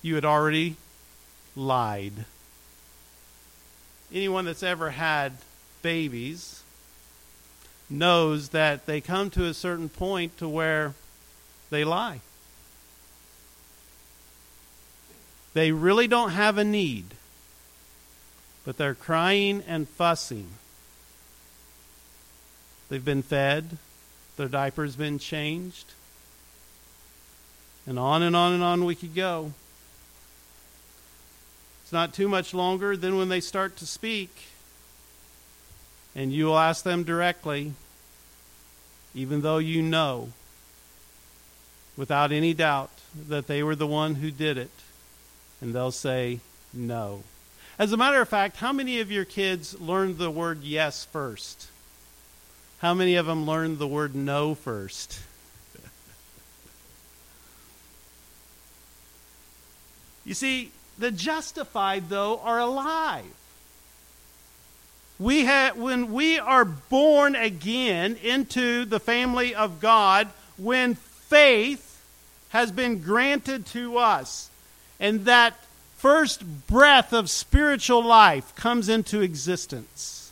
you 0.02 0.16
had 0.16 0.24
already 0.24 0.78
lied. 1.54 2.24
Anyone 4.14 4.46
that's 4.46 4.64
ever 4.64 4.92
had 4.92 5.34
babies 5.82 6.64
knows 7.90 8.50
that 8.50 8.86
they 8.86 9.02
come 9.02 9.30
to 9.32 9.46
a 9.46 9.54
certain 9.54 9.90
point 9.90 10.38
to 10.38 10.48
where 10.48 10.94
they 11.70 11.84
lie. 11.84 12.22
They 15.54 15.72
really 15.72 16.08
don't 16.08 16.32
have 16.32 16.58
a 16.58 16.64
need, 16.64 17.16
but 18.66 18.78
they're 18.78 18.94
crying 18.94 19.64
and 19.68 19.88
fussing 19.88 20.48
They've 22.90 23.04
been 23.04 23.22
fed, 23.22 23.78
their 24.38 24.48
diaper's 24.48 24.96
been 24.96 25.20
changed, 25.20 25.94
and 27.86 28.00
on 28.00 28.24
and 28.24 28.36
on 28.36 28.54
and 28.54 28.64
on 28.64 28.86
we 28.86 28.96
could 28.96 29.14
go. 29.14 29.54
It's 31.84 31.92
not 31.92 32.14
too 32.14 32.30
much 32.30 32.54
longer 32.54 32.96
than 32.96 33.18
when 33.18 33.30
they 33.30 33.42
start 33.42 33.76
to 33.78 33.86
speak, 33.86 34.32
and 36.18 36.34
you 36.34 36.48
will 36.48 36.58
ask 36.58 36.84
them 36.84 37.04
directly, 37.04 37.72
even 39.14 39.42
though 39.42 39.60
you 39.60 39.84
know 39.84 40.30
without 41.96 42.32
any 42.32 42.56
doubt 42.56 42.90
that 43.28 43.46
they 43.46 43.62
were 43.62 43.76
the 43.76 43.86
one 43.88 44.16
who 44.16 44.32
did 44.32 44.58
it. 44.58 44.72
And 45.62 45.76
they'll 45.76 45.92
say 45.92 46.40
no. 46.74 47.22
As 47.78 47.92
a 47.94 47.98
matter 47.98 48.20
of 48.20 48.28
fact, 48.28 48.58
how 48.58 48.74
many 48.74 49.00
of 49.00 49.12
your 49.12 49.26
kids 49.26 49.80
learned 49.80 50.18
the 50.18 50.32
word 50.32 50.64
yes 50.64 51.06
first? 51.06 51.68
How 52.80 52.96
many 52.96 53.16
of 53.16 53.28
them 53.28 53.46
learned 53.46 53.78
the 53.78 53.88
word 53.88 54.16
no 54.16 54.56
first? 54.56 55.20
you 60.26 60.34
see, 60.34 60.72
the 60.98 61.12
justified, 61.12 62.10
though, 62.10 62.40
are 62.40 62.60
alive. 62.60 63.26
We 65.20 65.46
have, 65.46 65.78
when 65.78 66.14
we 66.14 66.38
are 66.38 66.66
born 66.66 67.36
again 67.36 68.18
into 68.22 68.86
the 68.86 69.00
family 69.00 69.56
of 69.56 69.80
God, 69.80 70.28
when 70.58 70.96
faith 70.96 72.04
has 72.50 72.72
been 72.72 73.00
granted 73.02 73.66
to 73.68 73.98
us, 73.98 74.50
and 75.00 75.26
that 75.26 75.56
first 75.98 76.68
breath 76.68 77.14
of 77.14 77.30
spiritual 77.30 78.04
life 78.04 78.56
comes 78.56 78.90
into 78.90 79.22
existence, 79.22 80.32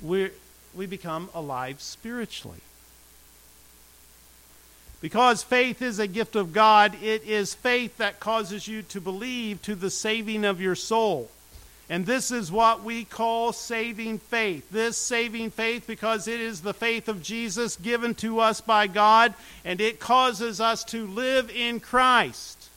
we 0.00 0.30
we 0.74 0.86
become 0.86 1.28
alive 1.34 1.80
spiritually. 1.80 2.60
Because 5.00 5.42
faith 5.42 5.82
is 5.82 5.98
a 5.98 6.06
gift 6.06 6.36
of 6.36 6.52
God, 6.52 6.96
it 7.02 7.24
is 7.24 7.54
faith 7.54 7.98
that 7.98 8.20
causes 8.20 8.66
you 8.68 8.82
to 8.82 9.00
believe 9.00 9.60
to 9.62 9.74
the 9.74 9.90
saving 9.90 10.44
of 10.44 10.60
your 10.60 10.74
soul. 10.74 11.30
And 11.90 12.04
this 12.04 12.30
is 12.30 12.52
what 12.52 12.84
we 12.84 13.04
call 13.04 13.52
saving 13.52 14.18
faith. 14.18 14.70
This 14.70 14.98
saving 14.98 15.50
faith, 15.50 15.86
because 15.86 16.28
it 16.28 16.38
is 16.38 16.60
the 16.60 16.74
faith 16.74 17.08
of 17.08 17.22
Jesus 17.22 17.76
given 17.76 18.14
to 18.16 18.40
us 18.40 18.60
by 18.60 18.86
God, 18.86 19.32
and 19.64 19.80
it 19.80 19.98
causes 19.98 20.60
us 20.60 20.84
to 20.84 21.06
live 21.06 21.50
in 21.50 21.80
Christ. 21.80 22.68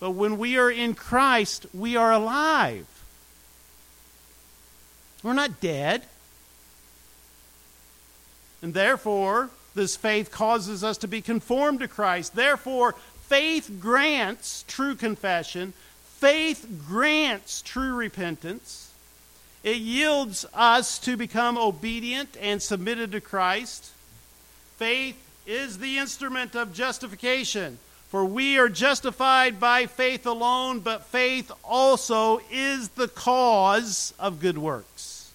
But 0.00 0.12
when 0.12 0.38
we 0.38 0.56
are 0.56 0.70
in 0.70 0.94
Christ, 0.94 1.66
we 1.74 1.96
are 1.96 2.12
alive. 2.12 2.86
We're 5.22 5.34
not 5.34 5.60
dead. 5.60 6.04
And 8.62 8.72
therefore, 8.72 9.50
this 9.74 9.96
faith 9.96 10.30
causes 10.30 10.82
us 10.82 10.98
to 10.98 11.08
be 11.08 11.20
conformed 11.20 11.80
to 11.80 11.88
Christ. 11.88 12.34
Therefore, 12.34 12.94
faith 13.22 13.78
grants 13.80 14.64
true 14.66 14.94
confession 14.94 15.74
Faith 16.18 16.66
grants 16.88 17.62
true 17.62 17.94
repentance. 17.94 18.90
It 19.62 19.76
yields 19.76 20.44
us 20.52 20.98
to 21.00 21.16
become 21.16 21.56
obedient 21.56 22.36
and 22.40 22.60
submitted 22.60 23.12
to 23.12 23.20
Christ. 23.20 23.92
Faith 24.76 25.16
is 25.46 25.78
the 25.78 25.98
instrument 25.98 26.56
of 26.56 26.74
justification. 26.74 27.78
For 28.08 28.24
we 28.24 28.58
are 28.58 28.68
justified 28.68 29.60
by 29.60 29.86
faith 29.86 30.26
alone, 30.26 30.80
but 30.80 31.04
faith 31.04 31.52
also 31.62 32.40
is 32.50 32.88
the 32.90 33.08
cause 33.08 34.12
of 34.18 34.40
good 34.40 34.58
works. 34.58 35.30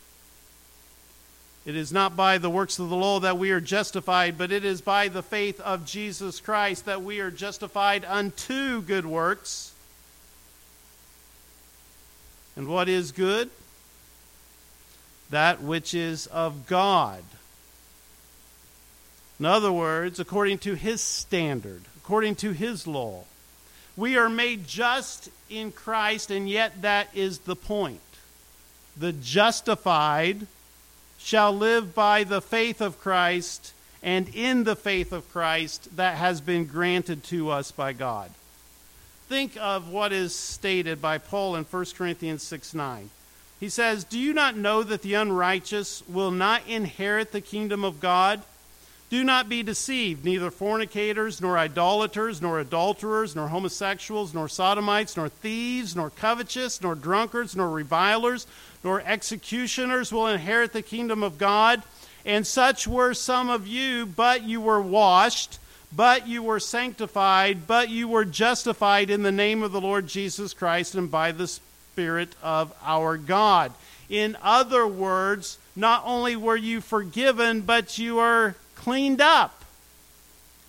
It 1.65 1.77
is 1.77 1.93
not 1.93 2.17
by 2.17 2.39
the 2.39 2.49
works 2.49 2.79
of 2.79 2.89
the 2.89 2.95
law 2.95 3.21
that 3.21 3.37
we 3.37 3.51
are 3.51 3.61
justified, 3.61 4.37
but 4.37 4.51
it 4.51 4.65
is 4.65 4.81
by 4.81 5.07
the 5.07 5.23
faith 5.23 5.61
of 5.61 5.85
Jesus 5.85 6.41
Christ 6.41 6.85
that 6.85 7.03
we 7.03 7.21
are 7.21 7.31
justified 7.31 8.03
unto 8.03 8.81
good 8.81 9.05
works. 9.05 9.72
And 12.55 12.67
what 12.67 12.87
is 12.89 13.11
good? 13.11 13.49
That 15.29 15.61
which 15.61 15.93
is 15.93 16.27
of 16.27 16.67
God. 16.67 17.23
In 19.39 19.45
other 19.45 19.71
words, 19.71 20.19
according 20.19 20.59
to 20.59 20.75
His 20.75 21.01
standard, 21.01 21.83
according 21.97 22.35
to 22.35 22.51
His 22.51 22.85
law. 22.85 23.23
We 23.95 24.17
are 24.17 24.29
made 24.29 24.67
just 24.67 25.29
in 25.49 25.71
Christ, 25.71 26.31
and 26.31 26.49
yet 26.49 26.81
that 26.81 27.09
is 27.13 27.39
the 27.39 27.55
point. 27.55 27.99
The 28.97 29.13
justified 29.13 30.47
shall 31.17 31.51
live 31.55 31.95
by 31.95 32.23
the 32.23 32.41
faith 32.41 32.81
of 32.81 32.99
Christ 32.99 33.73
and 34.01 34.29
in 34.35 34.65
the 34.65 34.75
faith 34.75 35.11
of 35.11 35.31
Christ 35.31 35.95
that 35.95 36.17
has 36.17 36.41
been 36.41 36.65
granted 36.65 37.23
to 37.25 37.49
us 37.49 37.71
by 37.71 37.93
God 37.93 38.31
think 39.27 39.57
of 39.59 39.89
what 39.89 40.11
is 40.11 40.35
stated 40.35 41.01
by 41.01 41.17
Paul 41.17 41.55
in 41.55 41.63
1 41.63 41.85
Corinthians 41.95 42.43
6 42.43 42.73
9. 42.73 43.09
He 43.59 43.69
says, 43.69 44.03
Do 44.03 44.19
you 44.19 44.33
not 44.33 44.57
know 44.57 44.83
that 44.83 45.01
the 45.01 45.13
unrighteous 45.13 46.03
will 46.07 46.31
not 46.31 46.67
inherit 46.67 47.31
the 47.31 47.41
kingdom 47.41 47.83
of 47.83 47.99
God? 47.99 48.41
Do 49.09 49.23
not 49.23 49.47
be 49.47 49.61
deceived. 49.61 50.25
Neither 50.25 50.49
fornicators, 50.49 51.39
nor 51.39 51.57
idolaters, 51.57 52.41
nor 52.41 52.59
adulterers, 52.59 53.35
nor 53.35 53.47
homosexuals, 53.47 54.33
nor 54.33 54.49
sodomites, 54.49 55.15
nor 55.15 55.29
thieves, 55.29 55.95
nor 55.95 56.09
covetous, 56.09 56.81
nor 56.81 56.95
drunkards, 56.95 57.55
nor 57.55 57.69
revilers, 57.69 58.47
nor 58.83 59.01
executioners 59.01 60.11
will 60.11 60.27
inherit 60.27 60.73
the 60.73 60.81
kingdom 60.81 61.21
of 61.21 61.37
God. 61.37 61.83
And 62.25 62.47
such 62.47 62.87
were 62.87 63.13
some 63.13 63.49
of 63.49 63.67
you, 63.67 64.05
but 64.05 64.43
you 64.43 64.59
were 64.59 64.81
washed 64.81 65.59
but 65.95 66.27
you 66.27 66.41
were 66.41 66.59
sanctified, 66.59 67.67
but 67.67 67.89
you 67.89 68.07
were 68.07 68.25
justified 68.25 69.09
in 69.09 69.23
the 69.23 69.31
name 69.31 69.63
of 69.63 69.71
the 69.71 69.81
Lord 69.81 70.07
Jesus 70.07 70.53
Christ 70.53 70.95
and 70.95 71.09
by 71.11 71.31
the 71.31 71.47
Spirit 71.47 72.35
of 72.41 72.73
our 72.83 73.17
God. 73.17 73.73
In 74.09 74.37
other 74.41 74.87
words, 74.87 75.57
not 75.75 76.03
only 76.05 76.35
were 76.35 76.57
you 76.57 76.81
forgiven, 76.81 77.61
but 77.61 77.97
you 77.97 78.19
are 78.19 78.55
cleaned 78.75 79.21
up 79.21 79.63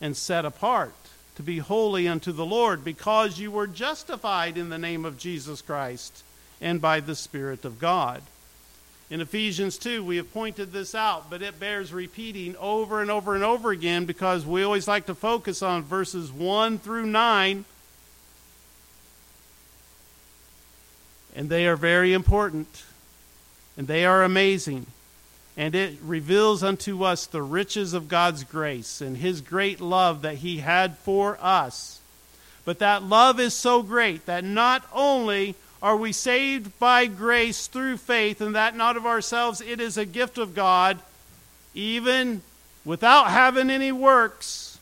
and 0.00 0.16
set 0.16 0.44
apart 0.44 0.94
to 1.36 1.42
be 1.42 1.58
holy 1.58 2.06
unto 2.06 2.32
the 2.32 2.46
Lord 2.46 2.84
because 2.84 3.38
you 3.38 3.50
were 3.50 3.66
justified 3.66 4.56
in 4.56 4.68
the 4.68 4.78
name 4.78 5.04
of 5.04 5.18
Jesus 5.18 5.62
Christ 5.62 6.22
and 6.60 6.80
by 6.80 7.00
the 7.00 7.16
Spirit 7.16 7.64
of 7.64 7.78
God. 7.78 8.22
In 9.10 9.20
Ephesians 9.20 9.76
2, 9.76 10.02
we 10.02 10.16
have 10.16 10.32
pointed 10.32 10.72
this 10.72 10.94
out, 10.94 11.28
but 11.28 11.42
it 11.42 11.60
bears 11.60 11.92
repeating 11.92 12.56
over 12.56 13.02
and 13.02 13.10
over 13.10 13.34
and 13.34 13.44
over 13.44 13.70
again 13.70 14.06
because 14.06 14.46
we 14.46 14.62
always 14.62 14.88
like 14.88 15.06
to 15.06 15.14
focus 15.14 15.62
on 15.62 15.82
verses 15.82 16.32
1 16.32 16.78
through 16.78 17.06
9. 17.06 17.64
And 21.36 21.50
they 21.50 21.66
are 21.66 21.76
very 21.76 22.14
important, 22.14 22.84
and 23.76 23.86
they 23.86 24.06
are 24.06 24.22
amazing. 24.22 24.86
And 25.56 25.74
it 25.74 25.98
reveals 26.02 26.62
unto 26.62 27.04
us 27.04 27.26
the 27.26 27.42
riches 27.42 27.92
of 27.92 28.08
God's 28.08 28.42
grace 28.42 29.00
and 29.00 29.18
His 29.18 29.42
great 29.42 29.80
love 29.80 30.22
that 30.22 30.36
He 30.36 30.58
had 30.58 30.96
for 30.98 31.36
us. 31.42 32.00
But 32.64 32.78
that 32.78 33.02
love 33.02 33.38
is 33.38 33.52
so 33.52 33.82
great 33.82 34.24
that 34.24 34.44
not 34.44 34.84
only 34.92 35.54
are 35.84 35.98
we 35.98 36.12
saved 36.12 36.78
by 36.78 37.04
grace 37.04 37.66
through 37.66 37.98
faith, 37.98 38.40
and 38.40 38.54
that 38.54 38.74
not 38.74 38.96
of 38.96 39.04
ourselves? 39.04 39.60
It 39.60 39.82
is 39.82 39.98
a 39.98 40.06
gift 40.06 40.38
of 40.38 40.54
God, 40.54 40.98
even 41.74 42.40
without 42.86 43.26
having 43.26 43.68
any 43.68 43.92
works, 43.92 44.78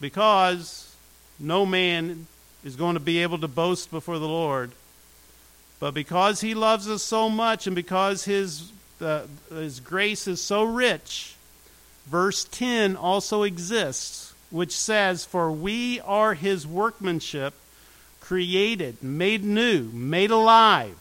because 0.00 0.94
no 1.40 1.66
man 1.66 2.28
is 2.64 2.76
going 2.76 2.94
to 2.94 3.00
be 3.00 3.24
able 3.24 3.38
to 3.38 3.48
boast 3.48 3.90
before 3.90 4.20
the 4.20 4.28
Lord. 4.28 4.70
But 5.80 5.94
because 5.94 6.40
He 6.42 6.54
loves 6.54 6.88
us 6.88 7.02
so 7.02 7.28
much, 7.28 7.66
and 7.66 7.74
because 7.74 8.24
His, 8.24 8.70
uh, 9.00 9.22
his 9.50 9.80
grace 9.80 10.28
is 10.28 10.40
so 10.40 10.62
rich, 10.62 11.34
verse 12.06 12.44
10 12.44 12.94
also 12.94 13.42
exists, 13.42 14.32
which 14.50 14.76
says, 14.76 15.24
For 15.24 15.50
we 15.50 15.98
are 16.02 16.34
His 16.34 16.68
workmanship 16.68 17.54
created, 18.24 19.02
made 19.02 19.44
new, 19.44 19.90
made 19.92 20.30
alive 20.30 20.96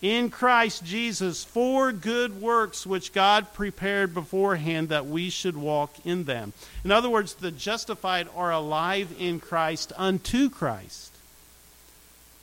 in 0.00 0.30
Christ 0.30 0.84
Jesus 0.84 1.44
for 1.44 1.92
good 1.92 2.40
works 2.40 2.86
which 2.86 3.12
God 3.12 3.52
prepared 3.54 4.12
beforehand 4.12 4.88
that 4.88 5.06
we 5.06 5.30
should 5.30 5.56
walk 5.56 5.94
in 6.04 6.24
them. 6.24 6.52
In 6.84 6.92
other 6.92 7.10
words, 7.10 7.34
the 7.34 7.50
justified 7.50 8.28
are 8.34 8.52
alive 8.52 9.14
in 9.18 9.38
Christ 9.38 9.92
unto 9.96 10.50
Christ. 10.50 11.12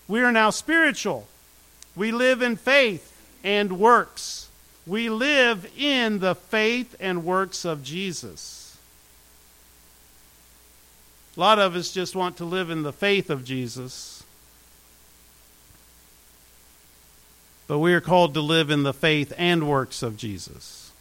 We 0.07 0.21
are 0.21 0.31
now 0.31 0.49
spiritual. 0.49 1.27
We 1.95 2.11
live 2.11 2.41
in 2.41 2.55
faith 2.55 3.15
and 3.43 3.79
works. 3.79 4.49
We 4.85 5.09
live 5.09 5.71
in 5.77 6.19
the 6.19 6.35
faith 6.35 6.95
and 6.99 7.23
works 7.23 7.65
of 7.65 7.83
Jesus. 7.83 8.60
A 11.35 11.39
lot 11.39 11.59
of 11.59 11.75
us 11.75 11.91
just 11.91 12.15
want 12.15 12.37
to 12.37 12.45
live 12.45 12.69
in 12.69 12.83
the 12.83 12.91
faith 12.91 13.29
of 13.29 13.45
Jesus. 13.45 14.23
But 17.67 17.79
we 17.79 17.93
are 17.93 18.01
called 18.01 18.33
to 18.33 18.41
live 18.41 18.69
in 18.69 18.83
the 18.83 18.93
faith 18.93 19.31
and 19.37 19.69
works 19.69 20.03
of 20.03 20.17
Jesus. 20.17 20.91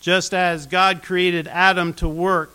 Just 0.00 0.34
as 0.34 0.66
God 0.66 1.02
created 1.02 1.48
Adam 1.48 1.94
to 1.94 2.06
work, 2.06 2.54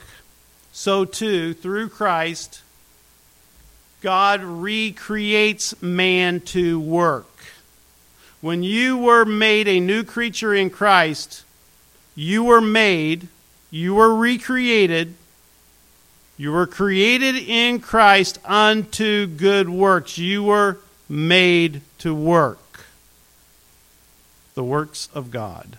so 0.71 1.03
too, 1.03 1.55
through 1.55 1.89
Christ, 1.89 2.61
God 4.01 4.43
recreates 4.43 5.81
man 5.81 6.41
to 6.41 6.79
work. 6.79 7.25
When 8.39 8.61
you 8.61 8.99
were 8.99 9.25
made 9.25 9.67
a 9.67 9.79
new 9.79 10.03
creature 10.03 10.53
in 10.53 10.69
Christ, 10.69 11.43
you 12.15 12.43
were 12.43 12.61
made, 12.61 13.29
you 13.71 13.95
were 13.95 14.13
recreated 14.13 15.15
You 16.39 16.53
were 16.53 16.67
created 16.67 17.35
in 17.35 17.81
Christ 17.81 18.39
unto 18.45 19.27
good 19.27 19.67
works. 19.67 20.17
You 20.17 20.45
were 20.45 20.77
made 21.09 21.81
to 21.97 22.15
work 22.15 22.85
the 24.53 24.63
works 24.63 25.09
of 25.13 25.31
God. 25.31 25.77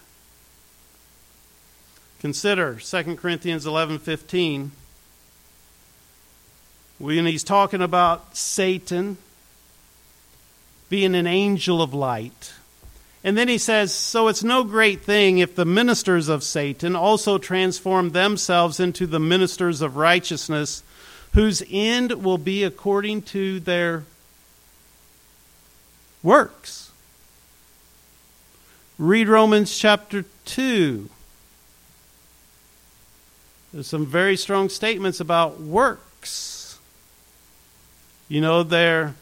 Consider 2.21 2.79
2 2.79 3.17
Corinthians 3.17 3.65
11:15 3.65 4.73
when 6.99 7.25
he's 7.25 7.43
talking 7.43 7.81
about 7.81 8.37
Satan 8.37 9.17
being 10.91 11.15
an 11.15 11.27
angel 11.27 11.81
of 11.81 11.95
light. 11.95 12.53
And 13.23 13.37
then 13.37 13.49
he 13.49 13.59
says, 13.59 13.95
So 13.95 14.29
it's 14.29 14.43
no 14.43 14.65
great 14.65 15.03
thing 15.03 15.39
if 15.39 15.55
the 15.55 15.67
ministers 15.67 16.29
of 16.29 16.43
Satan 16.43 16.97
also 16.97 17.37
transform 17.39 18.11
themselves 18.11 18.81
into 18.81 19.07
the 19.07 19.21
ministers 19.21 19.83
of 19.83 19.97
righteousness, 19.97 20.83
whose 21.35 21.63
end 21.71 22.25
will 22.25 22.39
be 22.39 22.65
according 22.65 23.23
to 23.23 23.61
their 23.61 24.05
works. 26.23 26.91
Read 28.99 29.29
Romans 29.29 29.77
chapter 29.77 30.25
2. 30.47 31.09
There's 33.73 33.87
some 33.87 34.07
very 34.07 34.37
strong 34.37 34.69
statements 34.69 35.21
about 35.21 35.61
works. 35.61 36.79
You 38.29 38.41
know, 38.41 38.63
there 38.63 39.15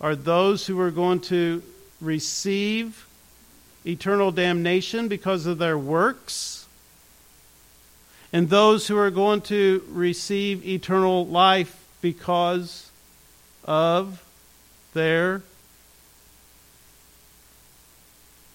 are 0.00 0.14
those 0.14 0.66
who 0.66 0.78
are 0.80 0.90
going 0.90 1.20
to 1.20 1.62
receive 2.00 3.06
eternal 3.86 4.32
damnation 4.32 5.08
because 5.08 5.46
of 5.46 5.58
their 5.58 5.78
works, 5.78 6.66
and 8.32 8.48
those 8.48 8.88
who 8.88 8.96
are 8.96 9.10
going 9.10 9.40
to 9.42 9.84
receive 9.88 10.66
eternal 10.66 11.26
life 11.26 11.84
because 12.00 12.90
of 13.64 14.22
their 14.92 15.42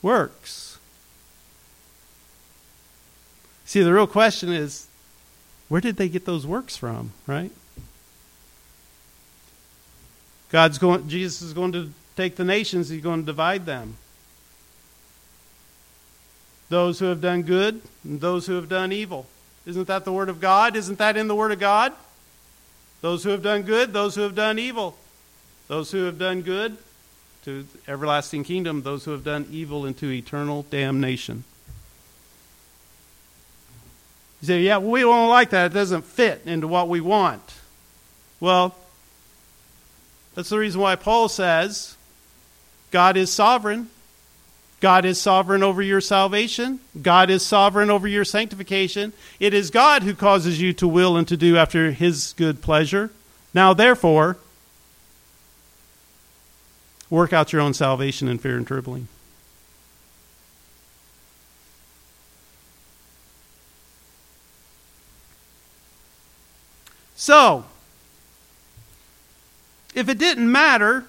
works. 0.02 0.78
See, 3.66 3.82
the 3.82 3.94
real 3.94 4.08
question 4.08 4.50
is 4.50 4.88
where 5.68 5.82
did 5.82 5.98
they 5.98 6.10
get 6.10 6.26
those 6.26 6.48
works 6.48 6.76
from, 6.76 7.14
right? 7.28 7.52
God's 10.50 10.80
going 10.80 11.08
Jesus 11.08 11.42
is 11.42 11.54
going 11.54 11.72
to 11.74 11.92
take 12.18 12.36
the 12.36 12.44
nations, 12.44 12.90
he's 12.90 13.04
going 13.04 13.22
to 13.22 13.26
divide 13.26 13.66
them. 13.66 13.98
Those 16.70 17.00
who 17.00 17.06
have 17.06 17.22
done 17.22 17.42
good 17.42 17.82
and 18.04 18.22
those 18.22 18.46
who 18.46 18.54
have 18.54 18.70
done 18.70 18.92
evil. 18.92 19.26
Isn't 19.66 19.88
that 19.88 20.06
the 20.06 20.14
word 20.14 20.30
of 20.30 20.40
God? 20.40 20.76
Isn't 20.76 21.00
that 21.00 21.18
in 21.18 21.28
the 21.28 21.36
word 21.36 21.52
of 21.52 21.60
God? 21.60 21.94
Those 23.02 23.24
who 23.24 23.30
have 23.32 23.44
done 23.44 23.64
good, 23.64 23.92
those 23.94 24.16
who 24.16 24.22
have 24.22 24.36
done 24.36 24.60
evil. 24.60 24.96
Those 25.68 25.92
who 25.92 26.06
have 26.06 26.18
done 26.18 26.42
good 26.42 26.78
to 27.46 27.66
everlasting 27.88 28.44
kingdom, 28.44 28.82
those 28.82 29.06
who 29.06 29.12
have 29.12 29.24
done 29.24 29.48
evil 29.52 29.86
into 29.86 30.12
eternal 30.12 30.66
damnation. 30.70 31.44
You 34.42 34.48
say, 34.48 34.62
yeah, 34.62 34.78
we 34.80 35.02
don't 35.02 35.30
like 35.30 35.52
that. 35.52 35.72
It 35.72 35.74
doesn't 35.76 36.06
fit 36.06 36.42
into 36.46 36.68
what 36.68 36.90
we 36.90 37.02
want. 37.02 37.42
Well, 38.40 38.76
that's 40.34 40.50
the 40.50 40.58
reason 40.58 40.82
why 40.82 40.96
Paul 40.96 41.30
says 41.30 41.98
God 42.92 43.18
is 43.18 43.32
sovereign. 43.32 43.90
God 44.80 45.04
is 45.04 45.20
sovereign 45.20 45.62
over 45.62 45.82
your 45.82 46.02
salvation. 46.02 46.80
God 47.02 47.30
is 47.30 47.46
sovereign 47.46 47.90
over 47.90 48.08
your 48.08 48.24
sanctification. 48.24 49.14
It 49.40 49.54
is 49.54 49.72
God 49.72 50.04
who 50.04 50.16
causes 50.16 50.62
you 50.62 50.72
to 50.74 50.88
will 50.88 51.18
and 51.18 51.28
to 51.28 51.36
do 51.36 51.58
after 51.58 51.92
his 51.92 52.34
good 52.38 52.62
pleasure. 52.62 53.12
Now, 53.54 53.74
therefore, 53.74 54.38
work 57.10 57.34
out 57.34 57.52
your 57.52 57.62
own 57.62 57.74
salvation 57.74 58.28
in 58.28 58.38
fear 58.38 58.56
and 58.56 58.66
trembling. 58.66 59.08
So, 67.16 67.66
if 69.94 70.08
it 70.08 70.18
didn't 70.18 70.50
matter, 70.50 71.04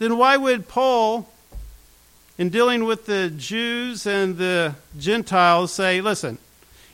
then 0.00 0.18
why 0.18 0.36
would 0.36 0.66
Paul, 0.66 1.30
in 2.38 2.48
dealing 2.48 2.84
with 2.84 3.06
the 3.06 3.30
Jews 3.30 4.06
and 4.06 4.38
the 4.38 4.76
Gentiles, 4.96 5.72
say, 5.72 6.00
listen, 6.00 6.38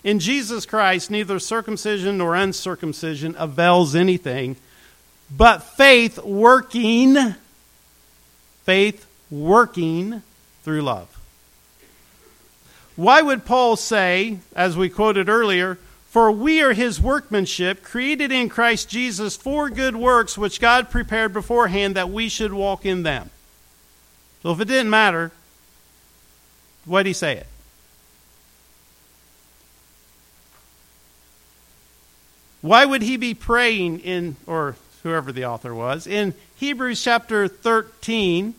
in 0.03 0.19
Jesus 0.19 0.67
Christ, 0.67 1.11
neither 1.11 1.39
circumcision 1.39 2.19
nor 2.19 2.35
uncircumcision 2.35 3.37
avails 3.39 3.95
anything, 3.95 4.57
but 5.31 5.63
faith 5.63 6.19
working, 6.25 7.35
faith 8.65 9.07
working 9.31 10.23
through 10.63 10.83
love. 10.83 11.09
Why 12.97 13.23
would 13.23 13.45
Paul 13.45 13.77
say, 13.77 14.39
as 14.55 14.77
we 14.77 14.89
quoted 14.89 15.29
earlier, 15.29 15.79
for 16.09 16.31
we 16.31 16.63
are 16.63 16.75
his 16.75 17.01
workmanship, 17.01 17.83
created 17.83 18.31
in 18.31 18.49
Christ 18.49 18.89
Jesus 18.89 19.37
for 19.37 19.69
good 19.69 19.97
works, 19.97 20.39
which 20.39 20.61
God 20.61 20.89
prepared 20.89 21.33
beforehand 21.33 21.97
that 21.97 22.09
we 22.09 22.29
should 22.29 22.53
walk 22.53 22.87
in 22.87 23.03
them. 23.03 23.31
So 24.45 24.53
if 24.53 24.61
it 24.61 24.69
didn't 24.69 24.91
matter, 24.91 25.33
why 26.85 27.03
did 27.03 27.09
he 27.09 27.13
say 27.15 27.39
it? 27.39 27.47
Why 32.61 32.85
would 32.85 33.03
he 33.03 33.17
be 33.17 33.33
praying 33.35 34.01
in, 34.01 34.37
or 34.47 34.77
whoever 35.03 35.33
the 35.33 35.47
author 35.47 35.75
was, 35.75 36.07
in 36.07 36.35
Hebrews 36.57 37.03
chapter 37.03 37.49
13? 37.49 38.55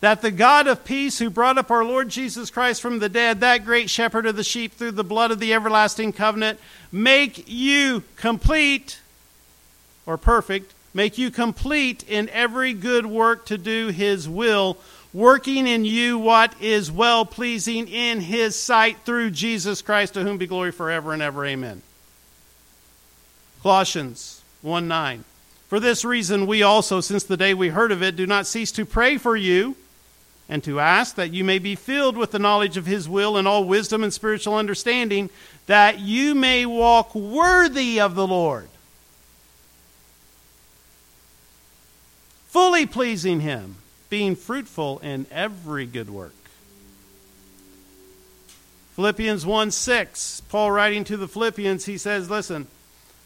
that 0.00 0.20
the 0.20 0.30
God 0.30 0.66
of 0.66 0.84
peace, 0.84 1.18
who 1.18 1.30
brought 1.30 1.58
up 1.58 1.70
our 1.70 1.84
Lord 1.84 2.10
Jesus 2.10 2.50
Christ 2.50 2.82
from 2.82 2.98
the 2.98 3.08
dead, 3.08 3.40
that 3.40 3.64
great 3.64 3.88
shepherd 3.88 4.26
of 4.26 4.36
the 4.36 4.44
sheep 4.44 4.74
through 4.74 4.92
the 4.92 5.02
blood 5.02 5.30
of 5.30 5.40
the 5.40 5.54
everlasting 5.54 6.12
covenant, 6.12 6.60
make 6.92 7.48
you 7.48 8.04
complete 8.16 9.00
or 10.04 10.18
perfect, 10.18 10.74
make 10.96 11.18
you 11.18 11.30
complete 11.30 12.02
in 12.08 12.26
every 12.30 12.72
good 12.72 13.04
work 13.04 13.44
to 13.44 13.58
do 13.58 13.88
his 13.88 14.26
will, 14.26 14.78
working 15.12 15.66
in 15.66 15.84
you 15.84 16.18
what 16.18 16.54
is 16.58 16.90
well 16.90 17.26
pleasing 17.26 17.86
in 17.86 18.18
his 18.18 18.58
sight 18.58 18.96
through 19.04 19.30
Jesus 19.30 19.82
Christ, 19.82 20.14
to 20.14 20.22
whom 20.22 20.38
be 20.38 20.46
glory 20.46 20.72
forever 20.72 21.12
and 21.12 21.20
ever. 21.20 21.44
Amen. 21.44 21.82
Colossians 23.62 24.40
1 24.62 24.88
9. 24.88 25.24
For 25.68 25.78
this 25.78 26.02
reason, 26.02 26.46
we 26.46 26.62
also, 26.62 27.02
since 27.02 27.24
the 27.24 27.36
day 27.36 27.52
we 27.52 27.68
heard 27.68 27.92
of 27.92 28.02
it, 28.02 28.16
do 28.16 28.26
not 28.26 28.46
cease 28.46 28.72
to 28.72 28.86
pray 28.86 29.18
for 29.18 29.36
you 29.36 29.76
and 30.48 30.64
to 30.64 30.80
ask 30.80 31.16
that 31.16 31.30
you 31.30 31.44
may 31.44 31.58
be 31.58 31.74
filled 31.74 32.16
with 32.16 32.30
the 32.30 32.38
knowledge 32.38 32.78
of 32.78 32.86
his 32.86 33.06
will 33.06 33.36
and 33.36 33.46
all 33.46 33.64
wisdom 33.64 34.02
and 34.02 34.14
spiritual 34.14 34.54
understanding, 34.54 35.28
that 35.66 35.98
you 35.98 36.34
may 36.34 36.64
walk 36.64 37.14
worthy 37.14 38.00
of 38.00 38.14
the 38.14 38.26
Lord, 38.26 38.68
fully 42.56 42.86
pleasing 42.86 43.40
him, 43.40 43.76
being 44.08 44.34
fruitful 44.34 44.98
in 45.00 45.26
every 45.30 45.84
good 45.84 46.08
work. 46.08 46.32
Philippians 48.94 49.44
1 49.44 49.70
6, 49.70 50.40
Paul 50.48 50.70
writing 50.70 51.04
to 51.04 51.18
the 51.18 51.28
Philippians, 51.28 51.84
he 51.84 51.98
says, 51.98 52.30
Listen, 52.30 52.66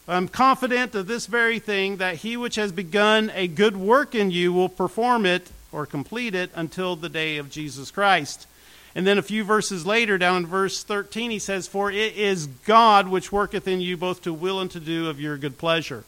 I'm 0.05 0.27
confident 0.27 0.95
of 0.95 1.07
this 1.07 1.27
very 1.27 1.59
thing, 1.59 1.95
that 1.95 2.17
he 2.17 2.35
which 2.35 2.55
has 2.55 2.73
begun 2.73 3.31
a 3.33 3.47
good 3.47 3.77
work 3.77 4.15
in 4.15 4.31
you 4.31 4.51
will 4.51 4.67
perform 4.67 5.25
it 5.25 5.49
or 5.71 5.85
complete 5.85 6.35
it 6.35 6.51
until 6.53 6.97
the 6.97 7.07
day 7.07 7.37
of 7.37 7.49
Jesus 7.49 7.89
Christ. 7.89 8.47
And 8.95 9.07
then 9.07 9.17
a 9.17 9.21
few 9.21 9.45
verses 9.45 9.85
later, 9.85 10.17
down 10.17 10.43
in 10.43 10.45
verse 10.45 10.83
13, 10.83 11.31
he 11.31 11.39
says, 11.39 11.69
For 11.69 11.89
it 11.89 12.17
is 12.17 12.47
God 12.47 13.07
which 13.07 13.31
worketh 13.31 13.65
in 13.65 13.79
you 13.79 13.95
both 13.95 14.23
to 14.23 14.33
will 14.33 14.59
and 14.59 14.69
to 14.71 14.81
do 14.81 15.07
of 15.07 15.21
your 15.21 15.37
good 15.37 15.57
pleasure. 15.57 16.03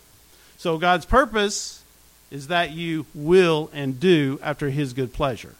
So 0.57 0.77
God's 0.77 1.05
purpose 1.05 1.82
is 2.33 2.47
that 2.47 2.71
you 2.71 3.05
will 3.15 3.69
and 3.71 3.97
do 3.97 4.37
after 4.43 4.69
his 4.69 4.91
good 4.91 5.13
pleasure. 5.13 5.55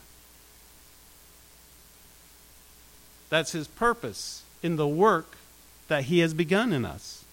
That's 3.29 3.53
his 3.53 3.69
purpose 3.69 4.43
in 4.61 4.75
the 4.75 4.87
work 4.87 5.37
that 5.87 6.03
he 6.05 6.19
has 6.19 6.33
begun 6.33 6.73
in 6.73 6.83
us. 6.83 7.23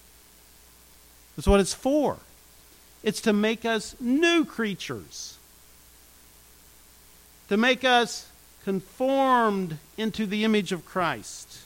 That's 1.35 1.48
what 1.48 1.59
it's 1.59 1.74
for. 1.74 2.18
It's 3.03 3.20
to 3.22 3.33
make 3.33 3.64
us 3.64 3.96
new 3.98 4.44
creatures 4.44 5.38
to 7.50 7.57
make 7.57 7.85
us 7.85 8.29
conformed 8.64 9.76
into 9.98 10.24
the 10.24 10.44
image 10.44 10.70
of 10.70 10.87
Christ. 10.87 11.59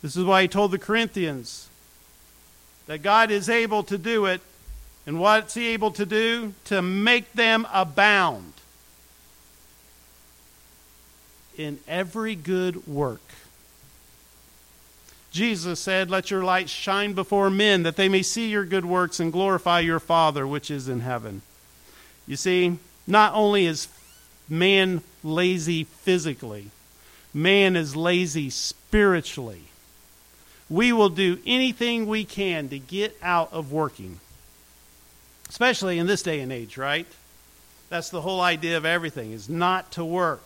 This 0.00 0.16
is 0.16 0.24
why 0.24 0.42
he 0.42 0.48
told 0.48 0.70
the 0.70 0.78
Corinthians 0.78 1.68
that 2.86 3.02
God 3.02 3.32
is 3.32 3.48
able 3.48 3.82
to 3.82 3.98
do 3.98 4.26
it. 4.26 4.40
And 5.06 5.18
what's 5.18 5.54
he 5.54 5.68
able 5.68 5.90
to 5.92 6.06
do? 6.06 6.54
To 6.66 6.80
make 6.80 7.32
them 7.32 7.66
abound 7.72 8.52
in 11.56 11.78
every 11.88 12.34
good 12.34 12.86
work. 12.86 13.20
Jesus 15.32 15.80
said, 15.80 16.10
Let 16.10 16.30
your 16.30 16.44
light 16.44 16.68
shine 16.68 17.14
before 17.14 17.50
men, 17.50 17.82
that 17.82 17.96
they 17.96 18.08
may 18.08 18.22
see 18.22 18.48
your 18.48 18.64
good 18.64 18.84
works 18.84 19.18
and 19.18 19.32
glorify 19.32 19.80
your 19.80 19.98
Father 19.98 20.46
which 20.46 20.70
is 20.70 20.88
in 20.88 21.00
heaven. 21.00 21.42
You 22.26 22.36
see, 22.36 22.78
not 23.06 23.32
only 23.34 23.66
is 23.66 23.88
man 24.48 25.02
lazy 25.24 25.84
physically, 25.84 26.70
man 27.32 27.76
is 27.76 27.96
lazy 27.96 28.50
spiritually. 28.50 29.64
We 30.68 30.92
will 30.92 31.08
do 31.08 31.38
anything 31.46 32.06
we 32.06 32.24
can 32.24 32.68
to 32.68 32.78
get 32.78 33.16
out 33.22 33.52
of 33.52 33.72
working, 33.72 34.20
especially 35.52 35.98
in 35.98 36.06
this 36.06 36.22
day 36.22 36.40
and 36.40 36.50
age, 36.50 36.78
right? 36.78 37.06
That's 37.90 38.08
the 38.08 38.22
whole 38.22 38.40
idea 38.40 38.78
of 38.78 38.86
everything, 38.86 39.32
is 39.32 39.50
not 39.50 39.92
to 39.92 40.04
work. 40.04 40.42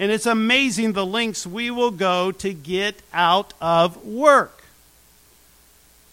And 0.00 0.10
it's 0.10 0.26
amazing 0.26 0.94
the 0.94 1.06
lengths 1.06 1.46
we 1.46 1.70
will 1.70 1.92
go 1.92 2.32
to 2.32 2.52
get 2.52 2.96
out 3.14 3.54
of 3.60 4.04
work. 4.04 4.64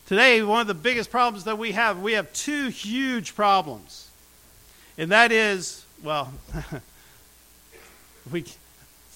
Today, 0.05 0.43
one 0.43 0.61
of 0.61 0.67
the 0.67 0.75
biggest 0.75 1.09
problems 1.09 1.45
that 1.45 1.57
we 1.57 1.71
have, 1.71 2.01
we 2.01 2.13
have 2.13 2.31
two 2.31 2.67
huge 2.67 3.33
problems. 3.35 4.11
And 4.95 5.11
that 5.11 5.31
is, 5.31 5.83
well, 6.03 6.31
we 8.31 8.41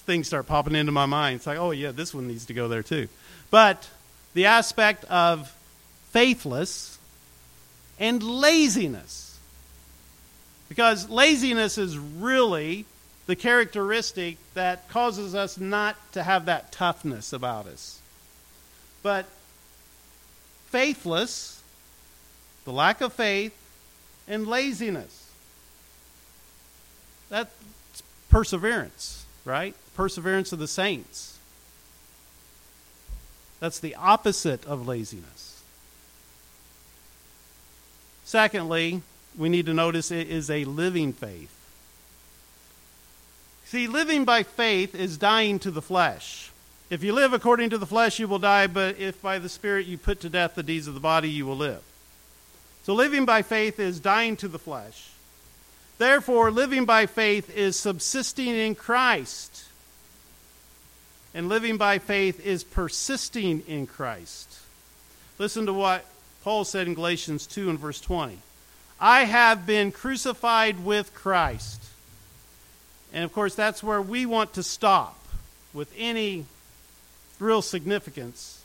things 0.06 0.26
start 0.26 0.48
popping 0.48 0.74
into 0.74 0.90
my 0.90 1.06
mind. 1.06 1.36
It's 1.36 1.46
like, 1.46 1.58
oh 1.58 1.70
yeah, 1.70 1.92
this 1.92 2.12
one 2.12 2.26
needs 2.26 2.46
to 2.46 2.52
go 2.52 2.66
there 2.66 2.82
too. 2.82 3.06
But 3.52 3.88
the 4.34 4.46
aspect 4.46 5.04
of 5.04 5.54
faithless 6.10 6.93
and 7.98 8.22
laziness. 8.22 9.38
Because 10.68 11.08
laziness 11.08 11.78
is 11.78 11.98
really 11.98 12.86
the 13.26 13.36
characteristic 13.36 14.36
that 14.54 14.88
causes 14.88 15.34
us 15.34 15.58
not 15.58 15.96
to 16.12 16.22
have 16.22 16.46
that 16.46 16.72
toughness 16.72 17.32
about 17.32 17.66
us. 17.66 18.00
But 19.02 19.26
faithless, 20.66 21.62
the 22.64 22.72
lack 22.72 23.00
of 23.00 23.12
faith, 23.12 23.54
and 24.26 24.46
laziness. 24.46 25.30
That's 27.28 27.52
perseverance, 28.28 29.24
right? 29.44 29.74
Perseverance 29.94 30.52
of 30.52 30.58
the 30.58 30.68
saints. 30.68 31.38
That's 33.60 33.78
the 33.78 33.94
opposite 33.94 34.64
of 34.66 34.86
laziness. 34.86 35.43
Secondly, 38.24 39.02
we 39.36 39.48
need 39.48 39.66
to 39.66 39.74
notice 39.74 40.10
it 40.10 40.28
is 40.28 40.50
a 40.50 40.64
living 40.64 41.12
faith. 41.12 41.50
See, 43.66 43.86
living 43.86 44.24
by 44.24 44.42
faith 44.42 44.94
is 44.94 45.18
dying 45.18 45.58
to 45.60 45.70
the 45.70 45.82
flesh. 45.82 46.50
If 46.90 47.02
you 47.02 47.12
live 47.12 47.32
according 47.32 47.70
to 47.70 47.78
the 47.78 47.86
flesh, 47.86 48.18
you 48.18 48.28
will 48.28 48.38
die, 48.38 48.66
but 48.66 48.98
if 48.98 49.20
by 49.20 49.38
the 49.38 49.48
Spirit 49.48 49.86
you 49.86 49.98
put 49.98 50.20
to 50.20 50.28
death 50.28 50.54
the 50.54 50.62
deeds 50.62 50.86
of 50.86 50.94
the 50.94 51.00
body, 51.00 51.28
you 51.28 51.46
will 51.46 51.56
live. 51.56 51.82
So 52.84 52.94
living 52.94 53.24
by 53.24 53.42
faith 53.42 53.80
is 53.80 53.98
dying 53.98 54.36
to 54.36 54.48
the 54.48 54.58
flesh. 54.58 55.10
Therefore, 55.98 56.50
living 56.50 56.84
by 56.84 57.06
faith 57.06 57.54
is 57.56 57.78
subsisting 57.78 58.48
in 58.48 58.74
Christ. 58.74 59.64
And 61.32 61.48
living 61.48 61.78
by 61.78 61.98
faith 61.98 62.44
is 62.44 62.62
persisting 62.62 63.62
in 63.66 63.86
Christ. 63.86 64.60
Listen 65.38 65.66
to 65.66 65.72
what 65.72 66.04
Paul 66.44 66.64
said 66.64 66.86
in 66.86 66.92
Galatians 66.92 67.46
2 67.46 67.70
and 67.70 67.78
verse 67.78 67.98
20. 68.02 68.38
I 69.00 69.24
have 69.24 69.66
been 69.66 69.90
crucified 69.90 70.84
with 70.84 71.14
Christ. 71.14 71.82
And 73.14 73.24
of 73.24 73.32
course, 73.32 73.54
that's 73.54 73.82
where 73.82 74.02
we 74.02 74.26
want 74.26 74.52
to 74.52 74.62
stop 74.62 75.18
with 75.72 75.90
any 75.96 76.44
real 77.40 77.62
significance. 77.62 78.62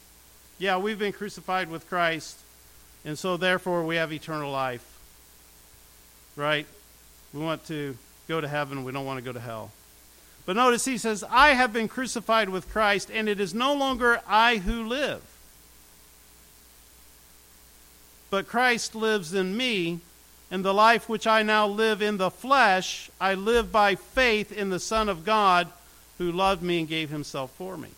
Yeah, 0.58 0.78
we've 0.78 1.00
been 1.00 1.13
crucified 1.13 1.72
with 1.72 1.88
Christ, 1.88 2.38
and 3.06 3.18
so 3.18 3.38
therefore 3.38 3.86
we 3.86 3.96
have 3.96 4.12
eternal 4.12 4.52
life. 4.52 4.86
Right? 6.36 6.68
We 7.34 7.39
want 7.39 7.65
to 7.68 7.98
go 8.28 8.42
to 8.42 8.48
heaven, 8.50 8.84
we 8.84 8.92
don't 8.92 9.06
want 9.06 9.20
to 9.20 9.24
go 9.24 9.32
to 9.32 9.39
hell. 9.39 9.72
But 10.46 10.58
notice 10.58 10.84
he 10.84 10.98
says, 10.98 11.24
I 11.30 11.54
have 11.54 11.72
been 11.72 11.88
crucified 11.88 12.50
with 12.50 12.70
Christ, 12.70 13.10
and 13.10 13.30
it 13.30 13.39
is 13.39 13.54
no 13.54 13.74
longer 13.74 14.20
I 14.28 14.58
who 14.58 14.86
live. 14.86 15.22
But 18.30 18.48
Christ 18.48 18.96
lives 18.96 19.34
in 19.34 19.58
me, 19.58 20.00
and 20.52 20.63
the 20.63 20.74
life 20.74 21.10
which 21.10 21.28
I 21.28 21.44
now 21.44 21.68
live 21.68 22.02
in 22.02 22.18
the 22.18 22.32
flesh, 22.32 23.10
I 23.20 23.34
live 23.34 23.72
by 23.72 23.96
faith 23.96 24.52
in 24.52 24.70
the 24.70 24.80
Son 24.80 25.10
of 25.10 25.26
God 25.26 25.68
who 26.18 26.32
loved 26.32 26.62
me 26.62 26.80
and 26.80 26.88
gave 26.88 27.10
himself 27.10 27.52
for 27.52 27.78
me. 27.78 27.89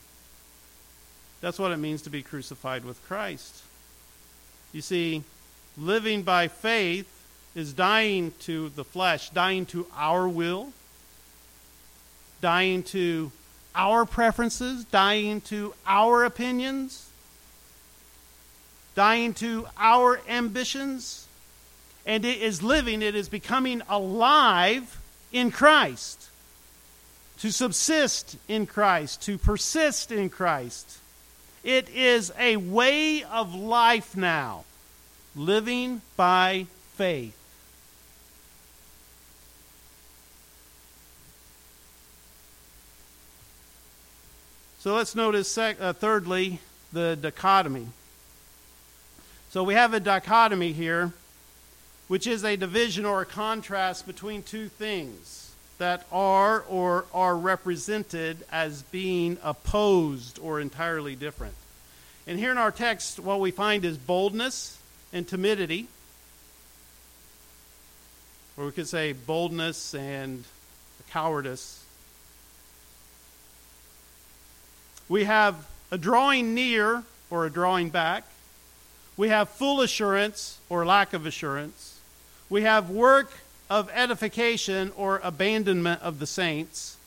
That's 1.41 1.59
what 1.59 1.71
it 1.71 1.77
means 1.77 2.03
to 2.03 2.09
be 2.09 2.21
crucified 2.21 2.85
with 2.85 3.03
Christ. 3.07 3.63
You 4.71 4.81
see, 4.81 5.23
living 5.77 6.21
by 6.21 6.47
faith 6.47 7.07
is 7.55 7.73
dying 7.73 8.33
to 8.41 8.69
the 8.69 8.85
flesh, 8.85 9.29
dying 9.31 9.65
to 9.67 9.87
our 9.95 10.29
will, 10.29 10.71
dying 12.41 12.83
to 12.83 13.31
our 13.75 14.05
preferences, 14.05 14.85
dying 14.85 15.41
to 15.41 15.73
our 15.85 16.23
opinions, 16.23 17.09
dying 18.95 19.33
to 19.35 19.67
our 19.77 20.19
ambitions 20.27 21.27
and 22.05 22.25
it 22.25 22.41
is 22.41 22.63
living, 22.63 23.01
it 23.01 23.15
is 23.15 23.29
becoming 23.29 23.81
alive 23.87 24.99
in 25.31 25.51
Christ. 25.51 26.29
To 27.39 27.51
subsist 27.51 28.37
in 28.47 28.65
Christ, 28.65 29.23
to 29.23 29.37
persist 29.37 30.11
in 30.11 30.29
Christ. 30.29 30.99
It 31.63 31.89
is 31.89 32.31
a 32.37 32.57
way 32.57 33.23
of 33.23 33.53
life 33.53 34.15
now, 34.17 34.63
living 35.35 36.01
by 36.15 36.67
faith. 36.93 37.37
So 44.79 44.95
let's 44.95 45.13
notice, 45.13 45.47
sec- 45.51 45.79
uh, 45.79 45.93
thirdly, 45.93 46.59
the 46.91 47.15
dichotomy. 47.15 47.87
So 49.51 49.65
we 49.65 49.73
have 49.73 49.93
a 49.93 49.99
dichotomy 49.99 50.71
here 50.71 51.11
which 52.07 52.25
is 52.25 52.45
a 52.45 52.55
division 52.55 53.03
or 53.03 53.21
a 53.21 53.25
contrast 53.25 54.07
between 54.07 54.43
two 54.43 54.69
things 54.69 55.53
that 55.77 56.07
are 56.09 56.61
or 56.69 57.03
are 57.13 57.35
represented 57.35 58.37
as 58.49 58.83
being 58.83 59.37
opposed 59.43 60.39
or 60.39 60.61
entirely 60.61 61.17
different. 61.17 61.55
And 62.25 62.39
here 62.39 62.51
in 62.51 62.57
our 62.57 62.71
text, 62.71 63.19
what 63.19 63.41
we 63.41 63.51
find 63.51 63.83
is 63.83 63.97
boldness 63.97 64.77
and 65.11 65.27
timidity. 65.27 65.87
Or 68.55 68.67
we 68.67 68.71
could 68.71 68.87
say 68.87 69.11
boldness 69.11 69.93
and 69.93 70.45
cowardice. 71.09 71.83
We 75.09 75.25
have 75.25 75.67
a 75.91 75.97
drawing 75.97 76.53
near 76.53 77.03
or 77.29 77.45
a 77.45 77.49
drawing 77.49 77.89
back. 77.89 78.23
We 79.21 79.29
have 79.29 79.49
full 79.49 79.81
assurance 79.81 80.57
or 80.67 80.83
lack 80.83 81.13
of 81.13 81.27
assurance. 81.27 81.99
We 82.49 82.63
have 82.63 82.89
work 82.89 83.31
of 83.69 83.87
edification 83.93 84.91
or 84.97 85.21
abandonment 85.23 86.01
of 86.01 86.17
the 86.17 86.25
saints. 86.25 86.97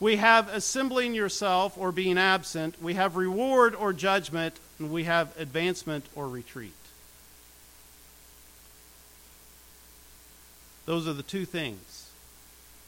We 0.00 0.16
have 0.16 0.48
assembling 0.48 1.12
yourself 1.12 1.76
or 1.76 1.92
being 1.92 2.16
absent. 2.16 2.82
We 2.82 2.94
have 2.94 3.16
reward 3.16 3.74
or 3.74 3.92
judgment. 3.92 4.58
And 4.78 4.90
we 4.90 5.04
have 5.04 5.38
advancement 5.38 6.06
or 6.14 6.26
retreat. 6.26 6.72
Those 10.86 11.06
are 11.06 11.12
the 11.12 11.22
two 11.22 11.44
things 11.44 12.10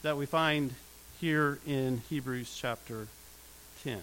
that 0.01 0.17
we 0.17 0.25
find 0.25 0.73
here 1.21 1.59
in 1.67 2.01
Hebrews 2.09 2.57
chapter 2.59 3.09
10. 3.85 4.01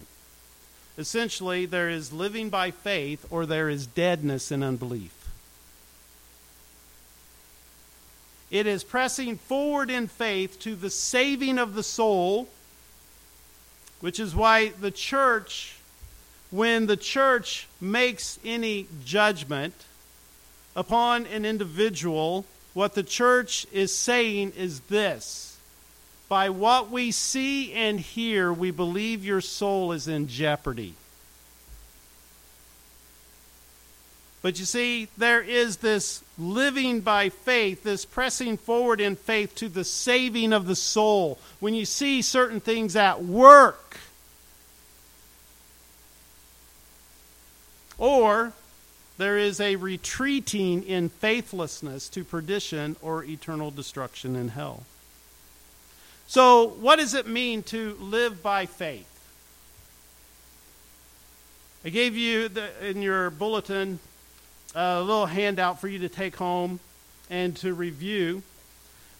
Essentially, 0.98 1.64
there 1.64 1.88
is 1.88 2.12
living 2.12 2.50
by 2.50 2.72
faith 2.72 3.24
or 3.30 3.46
there 3.46 3.68
is 3.68 3.86
deadness 3.86 4.50
in 4.50 4.64
unbelief. 4.64 5.14
It 8.50 8.66
is 8.66 8.82
pressing 8.82 9.36
forward 9.36 9.90
in 9.90 10.08
faith 10.08 10.58
to 10.60 10.74
the 10.74 10.90
saving 10.90 11.56
of 11.58 11.74
the 11.74 11.84
soul, 11.84 12.48
which 14.00 14.18
is 14.18 14.34
why 14.34 14.70
the 14.70 14.90
church, 14.90 15.76
when 16.50 16.86
the 16.86 16.96
church 16.96 17.68
makes 17.80 18.40
any 18.44 18.88
judgment 19.04 19.74
upon 20.74 21.26
an 21.26 21.44
individual, 21.44 22.44
what 22.74 22.94
the 22.94 23.04
church 23.04 23.66
is 23.70 23.94
saying 23.94 24.52
is 24.56 24.80
this 24.80 25.47
By 26.28 26.50
what 26.50 26.90
we 26.90 27.10
see 27.10 27.72
and 27.72 27.98
hear, 27.98 28.52
we 28.52 28.70
believe 28.70 29.24
your 29.24 29.40
soul 29.40 29.92
is 29.92 30.06
in 30.06 30.28
jeopardy. 30.28 30.94
But 34.42 34.58
you 34.58 34.66
see, 34.66 35.08
there 35.16 35.40
is 35.40 35.78
this 35.78 36.22
living 36.38 37.00
by 37.00 37.28
faith, 37.28 37.82
this 37.82 38.04
pressing 38.04 38.56
forward 38.56 39.00
in 39.00 39.16
faith 39.16 39.54
to 39.56 39.68
the 39.68 39.84
saving 39.84 40.52
of 40.52 40.66
the 40.66 40.76
soul. 40.76 41.38
When 41.60 41.74
you 41.74 41.84
see 41.84 42.22
certain 42.22 42.60
things 42.60 42.94
at 42.94 43.24
work, 43.24 43.98
or 47.96 48.52
there 49.16 49.36
is 49.36 49.60
a 49.60 49.74
retreating 49.76 50.84
in 50.84 51.08
faithlessness 51.08 52.08
to 52.10 52.22
perdition 52.22 52.94
or 53.02 53.24
eternal 53.24 53.72
destruction 53.72 54.36
in 54.36 54.48
hell. 54.48 54.84
So, 56.28 56.68
what 56.68 56.96
does 56.96 57.14
it 57.14 57.26
mean 57.26 57.62
to 57.64 57.96
live 58.00 58.42
by 58.42 58.66
faith? 58.66 59.06
I 61.82 61.88
gave 61.88 62.18
you 62.18 62.50
the, 62.50 62.86
in 62.86 63.00
your 63.00 63.30
bulletin 63.30 63.98
a 64.74 65.00
little 65.00 65.24
handout 65.24 65.80
for 65.80 65.88
you 65.88 66.00
to 66.00 66.10
take 66.10 66.36
home 66.36 66.80
and 67.30 67.56
to 67.56 67.72
review. 67.72 68.42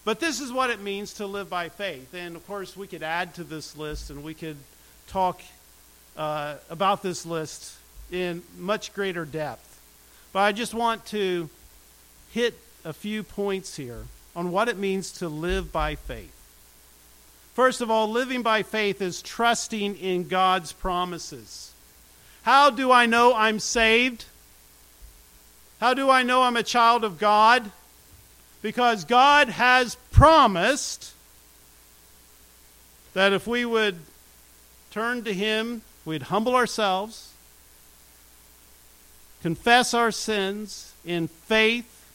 But 0.04 0.20
this 0.20 0.38
is 0.38 0.52
what 0.52 0.68
it 0.68 0.82
means 0.82 1.14
to 1.14 1.26
live 1.26 1.48
by 1.48 1.70
faith. 1.70 2.12
And 2.12 2.36
of 2.36 2.46
course, 2.46 2.76
we 2.76 2.86
could 2.86 3.02
add 3.02 3.34
to 3.36 3.44
this 3.44 3.74
list 3.74 4.10
and 4.10 4.22
we 4.22 4.34
could 4.34 4.58
talk 5.06 5.40
uh, 6.14 6.56
about 6.68 7.02
this 7.02 7.24
list 7.24 7.74
in 8.12 8.42
much 8.58 8.92
greater 8.92 9.24
depth. 9.24 9.80
But 10.34 10.40
I 10.40 10.52
just 10.52 10.74
want 10.74 11.06
to 11.06 11.48
hit 12.32 12.54
a 12.84 12.92
few 12.92 13.22
points 13.22 13.76
here 13.76 14.04
on 14.36 14.52
what 14.52 14.68
it 14.68 14.76
means 14.76 15.10
to 15.12 15.30
live 15.30 15.72
by 15.72 15.94
faith. 15.94 16.37
First 17.58 17.80
of 17.80 17.90
all, 17.90 18.08
living 18.08 18.42
by 18.42 18.62
faith 18.62 19.02
is 19.02 19.20
trusting 19.20 19.96
in 19.96 20.28
God's 20.28 20.72
promises. 20.72 21.72
How 22.42 22.70
do 22.70 22.92
I 22.92 23.06
know 23.06 23.34
I'm 23.34 23.58
saved? 23.58 24.26
How 25.80 25.92
do 25.92 26.08
I 26.08 26.22
know 26.22 26.44
I'm 26.44 26.56
a 26.56 26.62
child 26.62 27.02
of 27.02 27.18
God? 27.18 27.72
Because 28.62 29.04
God 29.04 29.48
has 29.48 29.96
promised 30.12 31.12
that 33.14 33.32
if 33.32 33.48
we 33.48 33.64
would 33.64 33.96
turn 34.92 35.24
to 35.24 35.34
Him, 35.34 35.82
we'd 36.04 36.22
humble 36.22 36.54
ourselves, 36.54 37.32
confess 39.42 39.92
our 39.94 40.12
sins 40.12 40.92
in 41.04 41.26
faith 41.26 42.08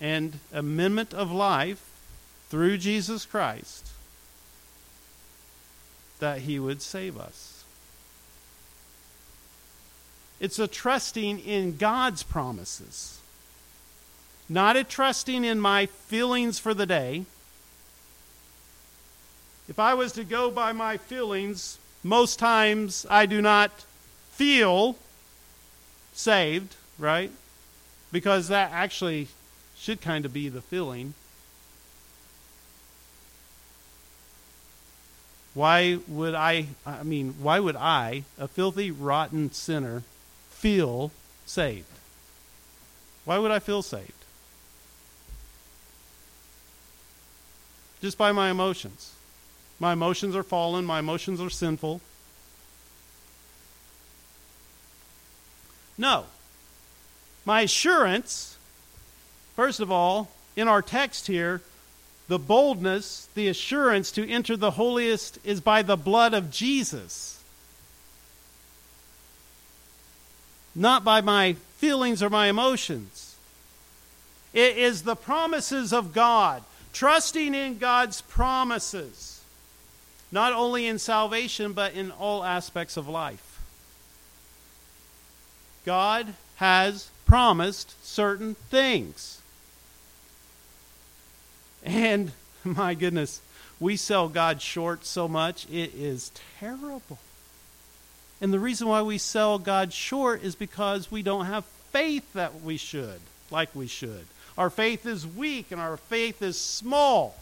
and 0.00 0.38
amendment 0.52 1.12
of 1.12 1.32
life 1.32 1.84
through 2.48 2.78
Jesus 2.78 3.26
Christ, 3.26 3.89
that 6.20 6.40
He 6.40 6.58
would 6.58 6.82
save 6.82 7.18
us. 7.18 7.64
It's 10.38 10.58
a 10.58 10.66
trusting 10.66 11.38
in 11.40 11.76
God's 11.76 12.22
promises, 12.22 13.20
not 14.48 14.76
a 14.76 14.84
trusting 14.84 15.44
in 15.44 15.60
my 15.60 15.86
feelings 15.86 16.58
for 16.58 16.72
the 16.72 16.86
day. 16.86 17.26
If 19.68 19.78
I 19.78 19.94
was 19.94 20.12
to 20.12 20.24
go 20.24 20.50
by 20.50 20.72
my 20.72 20.96
feelings, 20.96 21.78
most 22.02 22.38
times 22.38 23.06
I 23.10 23.26
do 23.26 23.42
not 23.42 23.84
feel 24.32 24.96
saved, 26.14 26.74
right? 26.98 27.30
Because 28.10 28.48
that 28.48 28.72
actually 28.72 29.28
should 29.76 30.00
kind 30.00 30.24
of 30.24 30.32
be 30.32 30.48
the 30.48 30.62
feeling. 30.62 31.14
Why 35.54 35.98
would 36.06 36.34
I, 36.34 36.66
I 36.86 37.02
mean, 37.02 37.34
why 37.40 37.58
would 37.58 37.76
I, 37.76 38.24
a 38.38 38.46
filthy, 38.46 38.90
rotten 38.90 39.52
sinner, 39.52 40.04
feel 40.50 41.10
saved? 41.44 41.86
Why 43.24 43.38
would 43.38 43.50
I 43.50 43.58
feel 43.58 43.82
saved? 43.82 44.12
Just 48.00 48.16
by 48.16 48.32
my 48.32 48.50
emotions. 48.50 49.12
My 49.78 49.92
emotions 49.92 50.36
are 50.36 50.42
fallen, 50.42 50.84
my 50.84 51.00
emotions 51.00 51.40
are 51.40 51.50
sinful. 51.50 52.00
No. 55.98 56.26
My 57.44 57.62
assurance, 57.62 58.56
first 59.56 59.80
of 59.80 59.90
all, 59.90 60.30
in 60.56 60.68
our 60.68 60.82
text 60.82 61.26
here, 61.26 61.62
the 62.30 62.38
boldness, 62.38 63.28
the 63.34 63.48
assurance 63.48 64.12
to 64.12 64.30
enter 64.30 64.56
the 64.56 64.70
holiest 64.70 65.40
is 65.42 65.60
by 65.60 65.82
the 65.82 65.96
blood 65.96 66.32
of 66.32 66.48
Jesus. 66.48 67.42
Not 70.72 71.02
by 71.02 71.20
my 71.22 71.54
feelings 71.78 72.22
or 72.22 72.30
my 72.30 72.46
emotions. 72.46 73.34
It 74.52 74.78
is 74.78 75.02
the 75.02 75.16
promises 75.16 75.92
of 75.92 76.14
God, 76.14 76.62
trusting 76.92 77.52
in 77.52 77.78
God's 77.78 78.20
promises, 78.20 79.42
not 80.30 80.52
only 80.52 80.86
in 80.86 81.00
salvation, 81.00 81.72
but 81.72 81.94
in 81.94 82.12
all 82.12 82.44
aspects 82.44 82.96
of 82.96 83.08
life. 83.08 83.60
God 85.84 86.34
has 86.56 87.10
promised 87.26 88.06
certain 88.06 88.54
things. 88.54 89.39
And 91.84 92.32
my 92.64 92.94
goodness, 92.94 93.40
we 93.78 93.96
sell 93.96 94.28
God 94.28 94.60
short 94.60 95.04
so 95.06 95.26
much, 95.26 95.66
it 95.70 95.94
is 95.94 96.30
terrible. 96.58 97.18
And 98.40 98.52
the 98.52 98.58
reason 98.58 98.88
why 98.88 99.02
we 99.02 99.18
sell 99.18 99.58
God 99.58 99.92
short 99.92 100.42
is 100.42 100.54
because 100.54 101.10
we 101.10 101.22
don't 101.22 101.46
have 101.46 101.64
faith 101.92 102.32
that 102.32 102.62
we 102.62 102.76
should, 102.76 103.20
like 103.50 103.74
we 103.74 103.86
should. 103.86 104.26
Our 104.56 104.70
faith 104.70 105.06
is 105.06 105.26
weak 105.26 105.72
and 105.72 105.80
our 105.80 105.96
faith 105.96 106.42
is 106.42 106.58
small. 106.58 107.36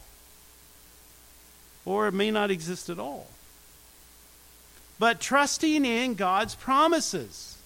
Or 1.85 2.09
it 2.09 2.15
may 2.15 2.31
not 2.31 2.51
exist 2.51 2.91
at 2.91 2.99
all. 2.99 3.27
But 4.99 5.21
trusting 5.21 5.85
in 5.85 6.15
God's 6.15 6.55
promises. 6.55 7.58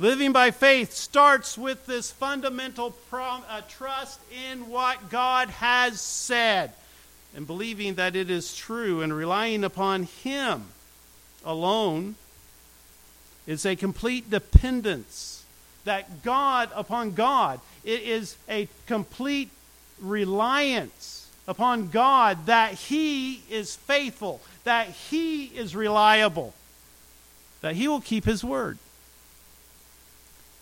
Living 0.00 0.32
by 0.32 0.50
faith 0.50 0.94
starts 0.94 1.58
with 1.58 1.84
this 1.84 2.10
fundamental 2.10 2.92
prom- 3.10 3.44
uh, 3.50 3.60
trust 3.68 4.18
in 4.50 4.70
what 4.70 5.10
God 5.10 5.50
has 5.50 6.00
said 6.00 6.72
and 7.36 7.46
believing 7.46 7.96
that 7.96 8.16
it 8.16 8.30
is 8.30 8.56
true 8.56 9.02
and 9.02 9.14
relying 9.14 9.62
upon 9.62 10.04
Him 10.04 10.68
alone. 11.44 12.14
It's 13.46 13.66
a 13.66 13.76
complete 13.76 14.30
dependence 14.30 15.44
that 15.84 16.22
God 16.22 16.70
upon 16.74 17.10
God. 17.10 17.60
It 17.84 18.00
is 18.00 18.38
a 18.48 18.68
complete 18.86 19.50
reliance 20.00 21.28
upon 21.46 21.90
God 21.90 22.46
that 22.46 22.72
He 22.72 23.42
is 23.50 23.76
faithful, 23.76 24.40
that 24.64 24.86
He 24.88 25.44
is 25.44 25.76
reliable, 25.76 26.54
that 27.60 27.76
He 27.76 27.86
will 27.86 28.00
keep 28.00 28.24
His 28.24 28.42
word. 28.42 28.78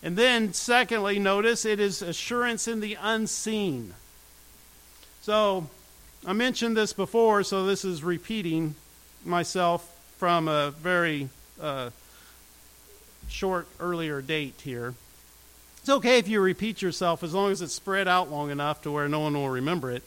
And 0.02 0.16
then, 0.16 0.52
secondly, 0.52 1.18
notice 1.18 1.64
it 1.64 1.80
is 1.80 2.02
assurance 2.02 2.68
in 2.68 2.80
the 2.80 2.96
unseen. 3.00 3.94
So, 5.22 5.68
I 6.26 6.32
mentioned 6.32 6.76
this 6.76 6.92
before, 6.92 7.42
so 7.42 7.66
this 7.66 7.84
is 7.84 8.02
repeating 8.02 8.74
myself 9.24 9.94
from 10.18 10.48
a 10.48 10.70
very 10.70 11.28
uh, 11.60 11.90
short 13.28 13.66
earlier 13.80 14.20
date 14.22 14.60
here. 14.62 14.94
It's 15.80 15.88
okay 15.88 16.18
if 16.18 16.28
you 16.28 16.40
repeat 16.40 16.82
yourself 16.82 17.22
as 17.22 17.34
long 17.34 17.50
as 17.50 17.62
it's 17.62 17.72
spread 17.72 18.08
out 18.08 18.30
long 18.30 18.50
enough 18.50 18.82
to 18.82 18.90
where 18.90 19.08
no 19.08 19.20
one 19.20 19.34
will 19.34 19.48
remember 19.48 19.90
it. 19.90 20.02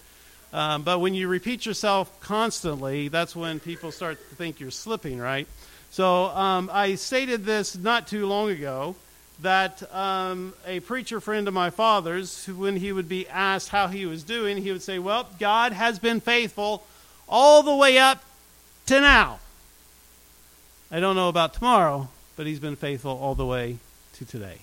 Um, 0.53 0.83
but 0.83 0.99
when 0.99 1.13
you 1.13 1.27
repeat 1.27 1.65
yourself 1.65 2.19
constantly, 2.19 3.07
that's 3.07 3.35
when 3.35 3.59
people 3.59 3.91
start 3.91 4.17
to 4.29 4.35
think 4.35 4.59
you're 4.59 4.69
slipping, 4.69 5.17
right? 5.17 5.47
So 5.91 6.25
um, 6.25 6.69
I 6.73 6.95
stated 6.95 7.45
this 7.45 7.75
not 7.75 8.07
too 8.07 8.25
long 8.25 8.49
ago 8.49 8.95
that 9.41 9.93
um, 9.93 10.53
a 10.67 10.79
preacher 10.81 11.19
friend 11.19 11.47
of 11.47 11.53
my 11.53 11.69
father's, 11.69 12.45
when 12.47 12.77
he 12.77 12.91
would 12.91 13.09
be 13.09 13.27
asked 13.27 13.69
how 13.69 13.87
he 13.87 14.05
was 14.05 14.23
doing, 14.23 14.57
he 14.57 14.71
would 14.71 14.81
say, 14.81 14.99
Well, 14.99 15.27
God 15.39 15.73
has 15.73 15.99
been 15.99 16.19
faithful 16.19 16.85
all 17.27 17.63
the 17.63 17.75
way 17.75 17.97
up 17.97 18.23
to 18.87 18.99
now. 18.99 19.39
I 20.91 20.99
don't 20.99 21.15
know 21.15 21.29
about 21.29 21.53
tomorrow, 21.53 22.09
but 22.35 22.45
he's 22.45 22.59
been 22.59 22.75
faithful 22.75 23.17
all 23.17 23.35
the 23.35 23.45
way 23.45 23.77
to 24.13 24.25
today. 24.25 24.59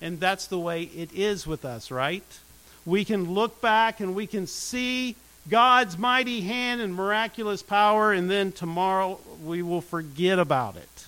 And 0.00 0.18
that's 0.18 0.46
the 0.46 0.58
way 0.58 0.82
it 0.82 1.12
is 1.12 1.46
with 1.46 1.64
us, 1.64 1.90
right? 1.90 2.24
We 2.86 3.04
can 3.04 3.32
look 3.32 3.60
back 3.60 4.00
and 4.00 4.14
we 4.14 4.26
can 4.26 4.46
see 4.46 5.16
God's 5.48 5.98
mighty 5.98 6.40
hand 6.40 6.80
and 6.80 6.94
miraculous 6.94 7.62
power, 7.62 8.12
and 8.12 8.30
then 8.30 8.50
tomorrow 8.50 9.20
we 9.42 9.62
will 9.62 9.82
forget 9.82 10.38
about 10.38 10.76
it. 10.76 11.06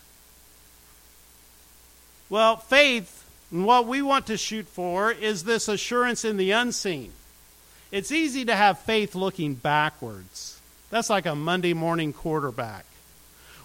Well, 2.29 2.57
faith, 2.57 3.25
and 3.51 3.65
what 3.65 3.87
we 3.87 4.03
want 4.03 4.27
to 4.27 4.37
shoot 4.37 4.67
for, 4.67 5.13
is 5.13 5.45
this 5.45 5.69
assurance 5.69 6.25
in 6.25 6.37
the 6.37 6.51
unseen. 6.51 7.13
It's 7.93 8.11
easy 8.11 8.45
to 8.47 8.57
have 8.57 8.81
faith 8.81 9.15
looking 9.15 9.55
backwards. 9.55 10.61
That's 10.91 11.09
like 11.09 11.27
a 11.27 11.35
Monday 11.35 11.73
morning 11.73 12.13
quarterback. 12.13 12.85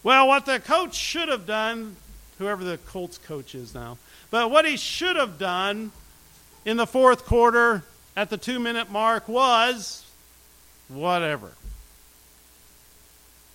Well, 0.03 0.27
what 0.27 0.45
the 0.45 0.59
coach 0.59 0.95
should 0.95 1.29
have 1.29 1.45
done, 1.45 1.95
whoever 2.37 2.63
the 2.63 2.77
Colts 2.77 3.17
coach 3.17 3.55
is 3.55 3.73
now, 3.73 3.97
but 4.29 4.49
what 4.49 4.65
he 4.65 4.77
should 4.77 5.15
have 5.15 5.37
done 5.37 5.91
in 6.65 6.77
the 6.77 6.87
fourth 6.87 7.25
quarter 7.25 7.83
at 8.15 8.29
the 8.29 8.37
two 8.37 8.59
minute 8.59 8.91
mark 8.91 9.27
was 9.27 10.05
whatever. 10.87 11.51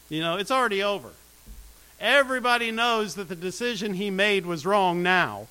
You 0.09 0.21
know, 0.21 0.37
it's 0.37 0.51
already 0.51 0.83
over. 0.83 1.11
Everybody 2.01 2.71
knows 2.71 3.15
that 3.15 3.29
the 3.29 3.37
decision 3.37 3.95
he 3.95 4.11
made 4.11 4.47
was 4.47 4.67
wrong 4.67 5.03
now. 5.03 5.49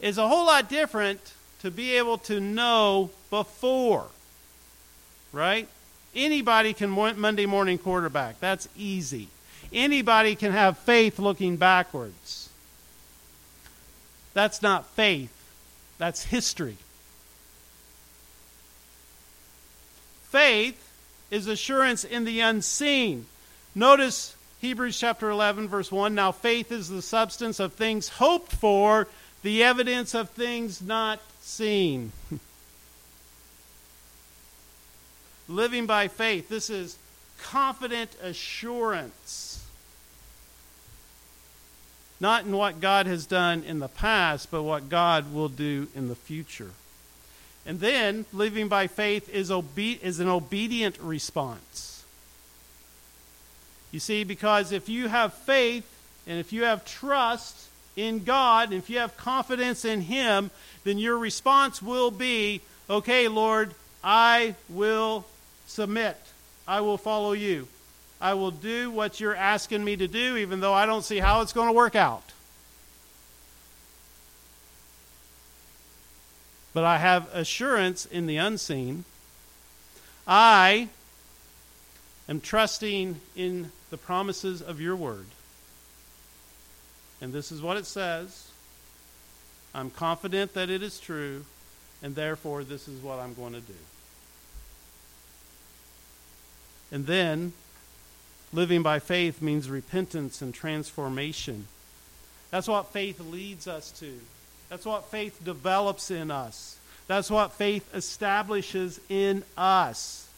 It's 0.00 0.18
a 0.18 0.28
whole 0.28 0.46
lot 0.46 0.68
different 0.68 1.34
to 1.60 1.70
be 1.70 1.94
able 1.94 2.18
to 2.18 2.40
know 2.40 3.10
before, 3.28 4.06
right? 5.32 5.68
Anybody 6.14 6.72
can 6.72 6.96
want 6.96 7.18
Monday 7.18 7.46
morning 7.46 7.78
quarterback. 7.78 8.40
That's 8.40 8.68
easy. 8.76 9.28
Anybody 9.72 10.34
can 10.34 10.52
have 10.52 10.78
faith 10.78 11.18
looking 11.18 11.56
backwards. 11.56 12.48
That's 14.32 14.62
not 14.62 14.86
faith, 14.86 15.32
that's 15.98 16.24
history. 16.24 16.76
Faith 20.22 20.88
is 21.30 21.46
assurance 21.46 22.04
in 22.04 22.24
the 22.24 22.40
unseen. 22.40 23.26
Notice 23.74 24.36
Hebrews 24.60 24.98
chapter 24.98 25.30
11, 25.30 25.68
verse 25.68 25.90
1. 25.90 26.14
Now, 26.14 26.32
faith 26.32 26.70
is 26.70 26.90
the 26.90 27.00
substance 27.00 27.60
of 27.60 27.72
things 27.72 28.08
hoped 28.10 28.52
for, 28.52 29.08
the 29.42 29.64
evidence 29.64 30.14
of 30.14 30.28
things 30.30 30.82
not 30.82 31.18
seen. 31.40 32.12
Living 35.48 35.86
by 35.86 36.08
faith. 36.08 36.50
This 36.50 36.68
is 36.68 36.98
confident 37.42 38.10
assurance. 38.22 39.66
Not 42.20 42.44
in 42.44 42.54
what 42.54 42.82
God 42.82 43.06
has 43.06 43.24
done 43.24 43.64
in 43.64 43.78
the 43.78 43.88
past, 43.88 44.50
but 44.50 44.62
what 44.62 44.90
God 44.90 45.32
will 45.32 45.48
do 45.48 45.88
in 45.94 46.08
the 46.08 46.14
future. 46.14 46.72
And 47.64 47.80
then, 47.80 48.26
living 48.32 48.68
by 48.68 48.88
faith 48.88 49.30
is, 49.30 49.50
obe- 49.50 49.78
is 50.02 50.20
an 50.20 50.28
obedient 50.28 50.98
response. 50.98 51.89
You 53.92 54.00
see, 54.00 54.24
because 54.24 54.72
if 54.72 54.88
you 54.88 55.08
have 55.08 55.34
faith 55.34 55.84
and 56.26 56.38
if 56.38 56.52
you 56.52 56.64
have 56.64 56.84
trust 56.84 57.68
in 57.96 58.24
God, 58.24 58.72
if 58.72 58.88
you 58.88 58.98
have 58.98 59.16
confidence 59.16 59.84
in 59.84 60.02
Him, 60.02 60.50
then 60.84 60.98
your 60.98 61.18
response 61.18 61.82
will 61.82 62.10
be, 62.10 62.60
okay, 62.88 63.28
Lord, 63.28 63.74
I 64.02 64.54
will 64.68 65.26
submit. 65.66 66.16
I 66.66 66.80
will 66.80 66.98
follow 66.98 67.32
you. 67.32 67.68
I 68.20 68.34
will 68.34 68.50
do 68.50 68.90
what 68.90 69.18
you're 69.18 69.34
asking 69.34 69.82
me 69.82 69.96
to 69.96 70.06
do, 70.06 70.36
even 70.36 70.60
though 70.60 70.74
I 70.74 70.86
don't 70.86 71.02
see 71.02 71.18
how 71.18 71.40
it's 71.40 71.52
going 71.52 71.68
to 71.68 71.72
work 71.72 71.96
out. 71.96 72.22
But 76.72 76.84
I 76.84 76.98
have 76.98 77.28
assurance 77.34 78.06
in 78.06 78.26
the 78.26 78.36
unseen. 78.36 79.04
I 80.26 80.88
am 82.28 82.40
trusting 82.40 83.20
in 83.34 83.72
the 83.90 83.98
promises 83.98 84.62
of 84.62 84.80
your 84.80 84.96
word. 84.96 85.26
And 87.20 87.32
this 87.32 87.52
is 87.52 87.60
what 87.60 87.76
it 87.76 87.86
says 87.86 88.48
I'm 89.74 89.90
confident 89.90 90.54
that 90.54 90.70
it 90.70 90.82
is 90.82 90.98
true, 90.98 91.44
and 92.02 92.14
therefore 92.14 92.64
this 92.64 92.88
is 92.88 93.02
what 93.02 93.18
I'm 93.18 93.34
going 93.34 93.52
to 93.52 93.60
do. 93.60 93.74
And 96.92 97.06
then, 97.06 97.52
living 98.52 98.82
by 98.82 98.98
faith 98.98 99.40
means 99.40 99.70
repentance 99.70 100.42
and 100.42 100.52
transformation. 100.52 101.68
That's 102.50 102.66
what 102.66 102.92
faith 102.92 103.20
leads 103.20 103.68
us 103.68 103.92
to. 104.00 104.18
That's 104.68 104.84
what 104.84 105.10
faith 105.10 105.44
develops 105.44 106.10
in 106.10 106.30
us. 106.30 106.78
That's 107.06 107.30
what 107.30 107.52
faith 107.52 107.88
establishes 107.94 109.00
in 109.08 109.44
us. 109.56 110.28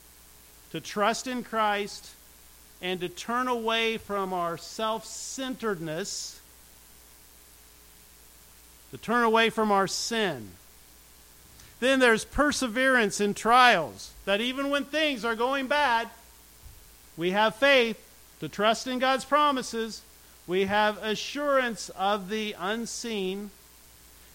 To 0.73 0.81
trust 0.81 1.27
in 1.27 1.43
Christ 1.43 2.11
and 2.83 3.01
to 3.01 3.09
turn 3.09 3.49
away 3.49 3.97
from 3.97 4.33
our 4.33 4.59
self 4.59 5.07
centeredness, 5.07 6.41
to 8.91 8.99
turn 8.99 9.23
away 9.23 9.49
from 9.49 9.73
our 9.73 9.87
sin. 9.87 10.51
Then 11.81 12.01
there's 12.01 12.25
perseverance 12.25 13.21
in 13.21 13.35
trials, 13.35 14.13
that 14.25 14.41
even 14.41 14.69
when 14.69 14.85
things 14.85 15.25
are 15.25 15.37
going 15.37 15.69
bad, 15.69 16.11
we 17.17 17.31
have 17.31 17.55
faith 17.55 17.99
to 18.41 18.49
trust 18.49 18.87
in 18.87 18.99
God's 18.99 19.25
promises. 19.25 20.03
We 20.47 20.65
have 20.65 21.03
assurance 21.03 21.89
of 21.91 22.29
the 22.29 22.55
unseen 22.59 23.51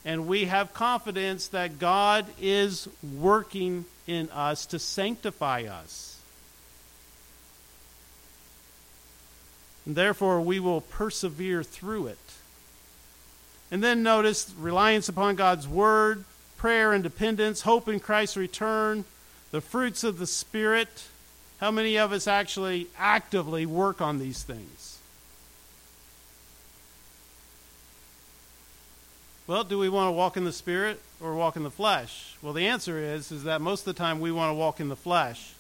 and 0.06 0.26
we 0.26 0.46
have 0.46 0.74
confidence 0.74 1.50
that 1.50 1.80
God 1.80 2.26
is 2.40 2.88
working 3.20 3.84
in 4.08 4.30
us 4.30 4.66
to 4.68 4.80
sanctify 4.80 5.64
us. 5.64 6.17
And 9.88 9.96
therefore, 9.96 10.42
we 10.42 10.60
will 10.60 10.82
persevere 10.82 11.64
through 11.64 12.08
it. 12.08 12.20
And 13.72 13.82
then 13.82 14.04
notice 14.04 14.54
reliance 14.60 15.08
upon 15.08 15.36
God's 15.36 15.66
word, 15.66 16.26
prayer 16.58 16.92
and 16.92 17.02
dependence, 17.02 17.62
hope 17.62 17.88
in 17.88 18.02
Christ's 18.02 18.36
return, 18.36 19.06
the 19.52 19.62
fruits 19.62 20.04
of 20.04 20.20
the 20.20 20.28
Spirit. 20.28 21.06
How 21.62 21.72
many 21.72 21.98
of 21.98 22.12
us 22.12 22.28
actually 22.28 22.88
actively 23.00 23.66
work 23.66 24.02
on 24.02 24.20
these 24.20 24.44
things? 24.44 25.00
Well, 29.48 29.64
do 29.64 29.80
we 29.80 29.88
want 29.88 30.10
to 30.10 30.12
walk 30.12 30.36
in 30.36 30.44
the 30.44 30.52
spirit 30.52 31.00
or 31.22 31.34
walk 31.34 31.56
in 31.56 31.64
the 31.64 31.72
flesh? 31.72 32.36
Well, 32.42 32.52
the 32.52 32.68
answer 32.68 32.98
is 32.98 33.32
is 33.32 33.46
that 33.46 33.62
most 33.62 33.88
of 33.88 33.96
the 33.96 33.98
time 33.98 34.20
we 34.20 34.34
want 34.34 34.50
to 34.50 34.54
walk 34.54 34.82
in 34.82 34.90
the 34.90 34.98
flesh. 34.98 35.54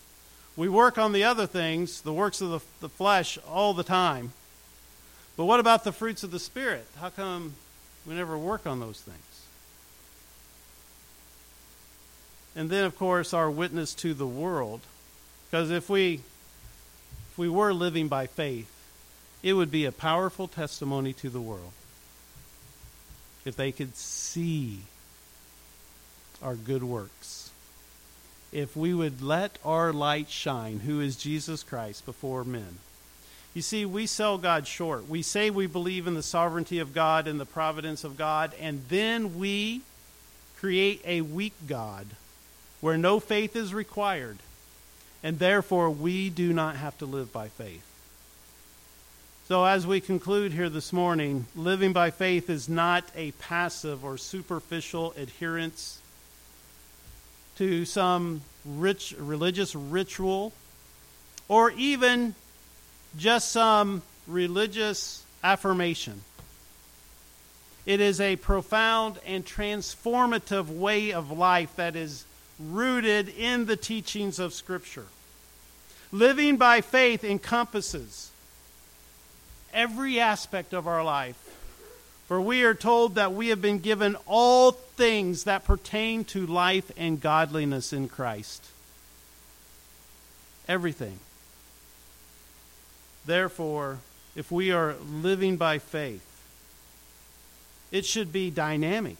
We 0.57 0.67
work 0.67 0.97
on 0.97 1.13
the 1.13 1.23
other 1.23 1.45
things, 1.45 2.01
the 2.01 2.11
works 2.11 2.41
of 2.41 2.49
the, 2.49 2.59
the 2.81 2.89
flesh, 2.89 3.37
all 3.47 3.75
the 3.75 3.83
time. 3.83 4.33
But 5.37 5.45
what 5.45 5.59
about 5.59 5.83
the 5.83 5.91
fruits 5.91 6.23
of 6.23 6.31
the 6.31 6.39
spirit? 6.39 6.85
How 6.99 7.11
come 7.11 7.53
we 8.07 8.15
never 8.15 8.35
work 8.35 8.65
on 8.65 8.79
those 8.79 8.99
things? 8.99 9.17
And 12.55 12.71
then, 12.71 12.85
of 12.85 12.97
course, 12.97 13.35
our 13.35 13.51
witness 13.51 13.93
to 13.95 14.15
the 14.15 14.25
world. 14.25 14.81
Because 15.49 15.69
if 15.69 15.91
we, 15.91 16.15
if 17.31 17.37
we 17.37 17.47
were 17.47 17.71
living 17.71 18.07
by 18.07 18.25
faith, 18.25 18.73
it 19.43 19.53
would 19.53 19.69
be 19.69 19.85
a 19.85 19.91
powerful 19.91 20.47
testimony 20.47 21.13
to 21.13 21.29
the 21.29 21.39
world 21.39 21.71
if 23.45 23.55
they 23.55 23.71
could 23.71 23.95
see 23.95 24.79
our 26.41 26.55
good 26.55 26.83
works. 26.83 27.46
If 28.51 28.75
we 28.75 28.93
would 28.93 29.21
let 29.21 29.57
our 29.65 29.91
light 29.91 30.29
shine, 30.29 30.79
who 30.79 31.01
is 31.01 31.15
Jesus 31.15 31.63
Christ, 31.63 32.05
before 32.05 32.43
men. 32.43 32.79
You 33.53 33.61
see, 33.61 33.85
we 33.85 34.05
sell 34.05 34.37
God 34.37 34.67
short. 34.67 35.09
We 35.09 35.21
say 35.21 35.49
we 35.49 35.67
believe 35.67 36.05
in 36.05 36.13
the 36.13 36.23
sovereignty 36.23 36.79
of 36.79 36.93
God 36.93 37.27
and 37.27 37.39
the 37.39 37.45
providence 37.45 38.03
of 38.03 38.17
God, 38.17 38.53
and 38.59 38.83
then 38.87 39.39
we 39.39 39.81
create 40.59 41.01
a 41.05 41.21
weak 41.21 41.53
God 41.67 42.07
where 42.81 42.97
no 42.97 43.19
faith 43.19 43.55
is 43.55 43.73
required, 43.73 44.37
and 45.23 45.39
therefore 45.39 45.89
we 45.89 46.29
do 46.29 46.53
not 46.53 46.75
have 46.75 46.97
to 46.99 47.05
live 47.05 47.33
by 47.33 47.47
faith. 47.47 47.83
So, 49.47 49.63
as 49.63 49.87
we 49.87 50.01
conclude 50.01 50.51
here 50.51 50.69
this 50.69 50.91
morning, 50.91 51.47
living 51.55 51.93
by 51.93 52.11
faith 52.11 52.49
is 52.49 52.67
not 52.67 53.05
a 53.15 53.31
passive 53.31 54.03
or 54.03 54.17
superficial 54.17 55.13
adherence 55.17 55.99
to 57.57 57.85
some 57.85 58.41
rich 58.65 59.15
religious 59.17 59.75
ritual 59.75 60.53
or 61.47 61.71
even 61.71 62.35
just 63.17 63.51
some 63.51 64.01
religious 64.27 65.23
affirmation. 65.43 66.21
It 67.85 68.01
is 68.01 68.19
a 68.19 68.35
profound 68.35 69.17
and 69.25 69.45
transformative 69.45 70.67
way 70.67 71.13
of 71.13 71.31
life 71.31 71.75
that 71.77 71.95
is 71.95 72.25
rooted 72.59 73.29
in 73.29 73.65
the 73.65 73.77
teachings 73.77 74.39
of 74.39 74.53
Scripture. 74.53 75.05
Living 76.11 76.57
by 76.57 76.81
faith 76.81 77.23
encompasses 77.23 78.31
every 79.73 80.19
aspect 80.19 80.73
of 80.73 80.87
our 80.87 81.03
life. 81.03 81.46
For 82.27 82.41
we 82.41 82.63
are 82.63 82.73
told 82.73 83.15
that 83.15 83.33
we 83.33 83.47
have 83.49 83.61
been 83.61 83.79
given 83.79 84.17
all 84.25 84.73
things 84.73 85.45
that 85.45 85.63
pertain 85.63 86.25
to 86.25 86.45
life 86.45 86.91
and 86.97 87.21
godliness 87.21 87.93
in 87.93 88.09
Christ. 88.09 88.65
Everything. 90.67 91.19
Therefore, 93.25 93.99
if 94.35 94.51
we 94.51 94.71
are 94.71 94.95
living 95.09 95.55
by 95.55 95.79
faith, 95.79 96.23
it 97.91 98.05
should 98.05 98.33
be 98.33 98.51
dynamic. 98.51 99.17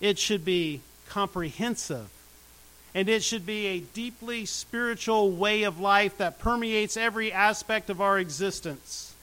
It 0.00 0.18
should 0.18 0.44
be 0.44 0.80
comprehensive. 1.08 2.08
And 2.94 3.08
it 3.08 3.22
should 3.22 3.46
be 3.46 3.66
a 3.66 3.80
deeply 3.80 4.46
spiritual 4.46 5.30
way 5.30 5.62
of 5.62 5.78
life 5.78 6.18
that 6.18 6.38
permeates 6.38 6.96
every 6.96 7.30
aspect 7.32 7.90
of 7.90 8.00
our 8.00 8.18
existence. 8.18 9.14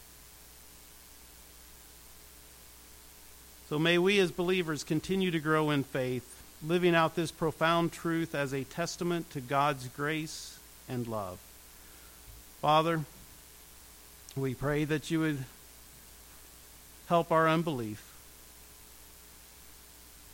So 3.74 3.80
may 3.80 3.98
we 3.98 4.20
as 4.20 4.32
believers 4.32 4.84
continue 4.84 5.32
to 5.32 5.40
grow 5.40 5.72
in 5.72 5.84
faith, 5.84 6.44
living 6.64 6.94
out 6.94 7.16
this 7.16 7.32
profound 7.32 7.92
truth 7.92 8.36
as 8.36 8.54
a 8.54 8.64
testament 8.64 9.32
to 9.32 9.42
God's 9.42 9.88
grace 9.88 10.60
and 10.88 11.08
love. 11.08 11.40
Father, 12.62 13.02
We 14.36 14.54
pray 14.54 14.86
that 14.86 15.10
you 15.10 15.22
would 15.22 15.46
help 17.08 17.32
our 17.32 17.50
unbelief. 17.50 18.14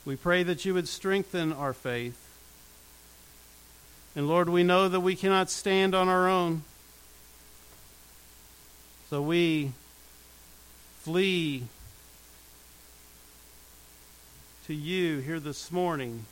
We 0.04 0.18
pray 0.18 0.44
that 0.44 0.66
you 0.66 0.74
would 0.74 0.90
strengthen 0.90 1.54
our 1.54 1.72
faith. 1.72 2.20
And 4.18 4.28
Lord, 4.28 4.50
we 4.50 4.64
know 4.64 4.90
that 4.90 5.00
we 5.00 5.16
cannot 5.16 5.50
stand 5.50 5.96
on 5.96 6.10
our 6.10 6.28
own. 6.28 6.64
So 9.10 9.22
we 9.22 9.72
flee 11.00 11.64
to 14.70 14.76
you 14.76 15.18
here 15.18 15.40
this 15.40 15.72
morning. 15.72 16.26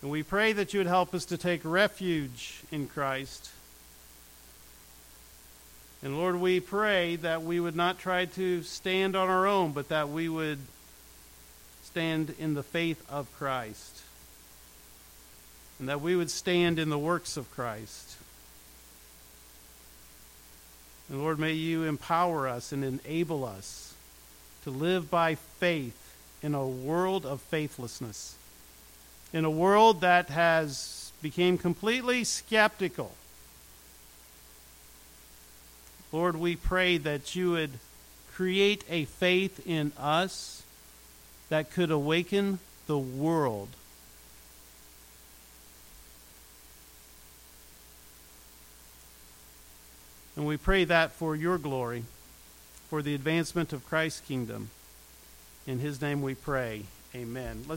And 0.00 0.10
we 0.10 0.22
pray 0.22 0.54
that 0.54 0.72
you 0.72 0.80
would 0.80 0.86
help 0.86 1.12
us 1.12 1.26
to 1.26 1.36
take 1.36 1.60
refuge 1.64 2.62
in 2.72 2.86
Christ. 2.86 3.50
And 6.02 6.16
Lord, 6.16 6.40
we 6.40 6.60
pray 6.60 7.16
that 7.16 7.42
we 7.42 7.60
would 7.60 7.76
not 7.76 7.98
try 7.98 8.24
to 8.24 8.62
stand 8.62 9.14
on 9.14 9.28
our 9.28 9.46
own, 9.46 9.72
but 9.72 9.90
that 9.90 10.08
we 10.08 10.30
would 10.30 10.60
stand 11.84 12.34
in 12.38 12.54
the 12.54 12.62
faith 12.62 13.04
of 13.10 13.30
Christ. 13.36 14.00
And 15.78 15.90
that 15.90 16.00
we 16.00 16.16
would 16.16 16.30
stand 16.30 16.78
in 16.78 16.88
the 16.88 16.98
works 16.98 17.36
of 17.36 17.50
Christ. 17.50 18.16
And 21.10 21.20
Lord, 21.20 21.38
may 21.38 21.52
you 21.52 21.82
empower 21.82 22.48
us 22.48 22.72
and 22.72 22.82
enable 22.82 23.44
us 23.44 23.85
to 24.66 24.70
live 24.72 25.08
by 25.08 25.36
faith 25.36 26.16
in 26.42 26.52
a 26.52 26.66
world 26.66 27.24
of 27.24 27.40
faithlessness, 27.40 28.34
in 29.32 29.44
a 29.44 29.50
world 29.50 30.00
that 30.00 30.28
has 30.28 31.12
become 31.22 31.56
completely 31.56 32.24
skeptical. 32.24 33.12
Lord, 36.10 36.34
we 36.34 36.56
pray 36.56 36.98
that 36.98 37.36
you 37.36 37.52
would 37.52 37.74
create 38.34 38.82
a 38.90 39.04
faith 39.04 39.64
in 39.68 39.92
us 39.96 40.64
that 41.48 41.70
could 41.70 41.92
awaken 41.92 42.58
the 42.88 42.98
world. 42.98 43.68
And 50.34 50.44
we 50.44 50.56
pray 50.56 50.82
that 50.82 51.12
for 51.12 51.36
your 51.36 51.56
glory, 51.56 52.02
for 52.96 53.02
the 53.02 53.14
advancement 53.14 53.74
of 53.74 53.84
Christ's 53.84 54.22
kingdom. 54.22 54.70
In 55.66 55.80
his 55.80 56.00
name 56.00 56.22
we 56.22 56.34
pray. 56.34 56.84
Amen. 57.14 57.62
Let's 57.68 57.74